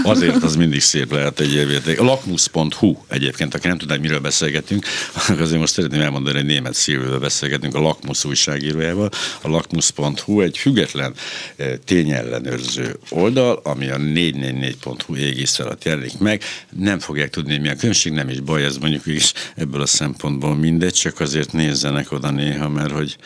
[0.03, 1.99] Azért az mindig szép lehet egy évérték.
[1.99, 4.85] A lakmus.hu egyébként, aki nem tudná, hogy miről beszélgetünk,
[5.27, 9.09] azért most szeretném elmondani, hogy német szívővel beszélgetünk a Lakmus újságírójával.
[9.41, 11.13] A lakmus.hu egy független
[11.55, 16.43] eh, tényellenőrző oldal, ami a 444.hu égisz alatt jelenik meg.
[16.77, 19.85] Nem fogják tudni, hogy mi a különbség, nem is baj, ez mondjuk is ebből a
[19.85, 23.17] szempontból mindegy, csak azért nézzenek oda néha, mert hogy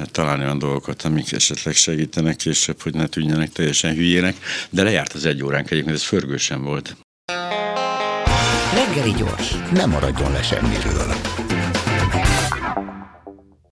[0.00, 4.36] mert találni olyan dolgokat, amik esetleg segítenek később, hogy ne tűnjenek teljesen hülyének,
[4.70, 6.96] de lejárt az egy óránk egyébként, ez förgősen volt.
[8.74, 11.29] Reggeli gyors, nem maradjon le semmiről.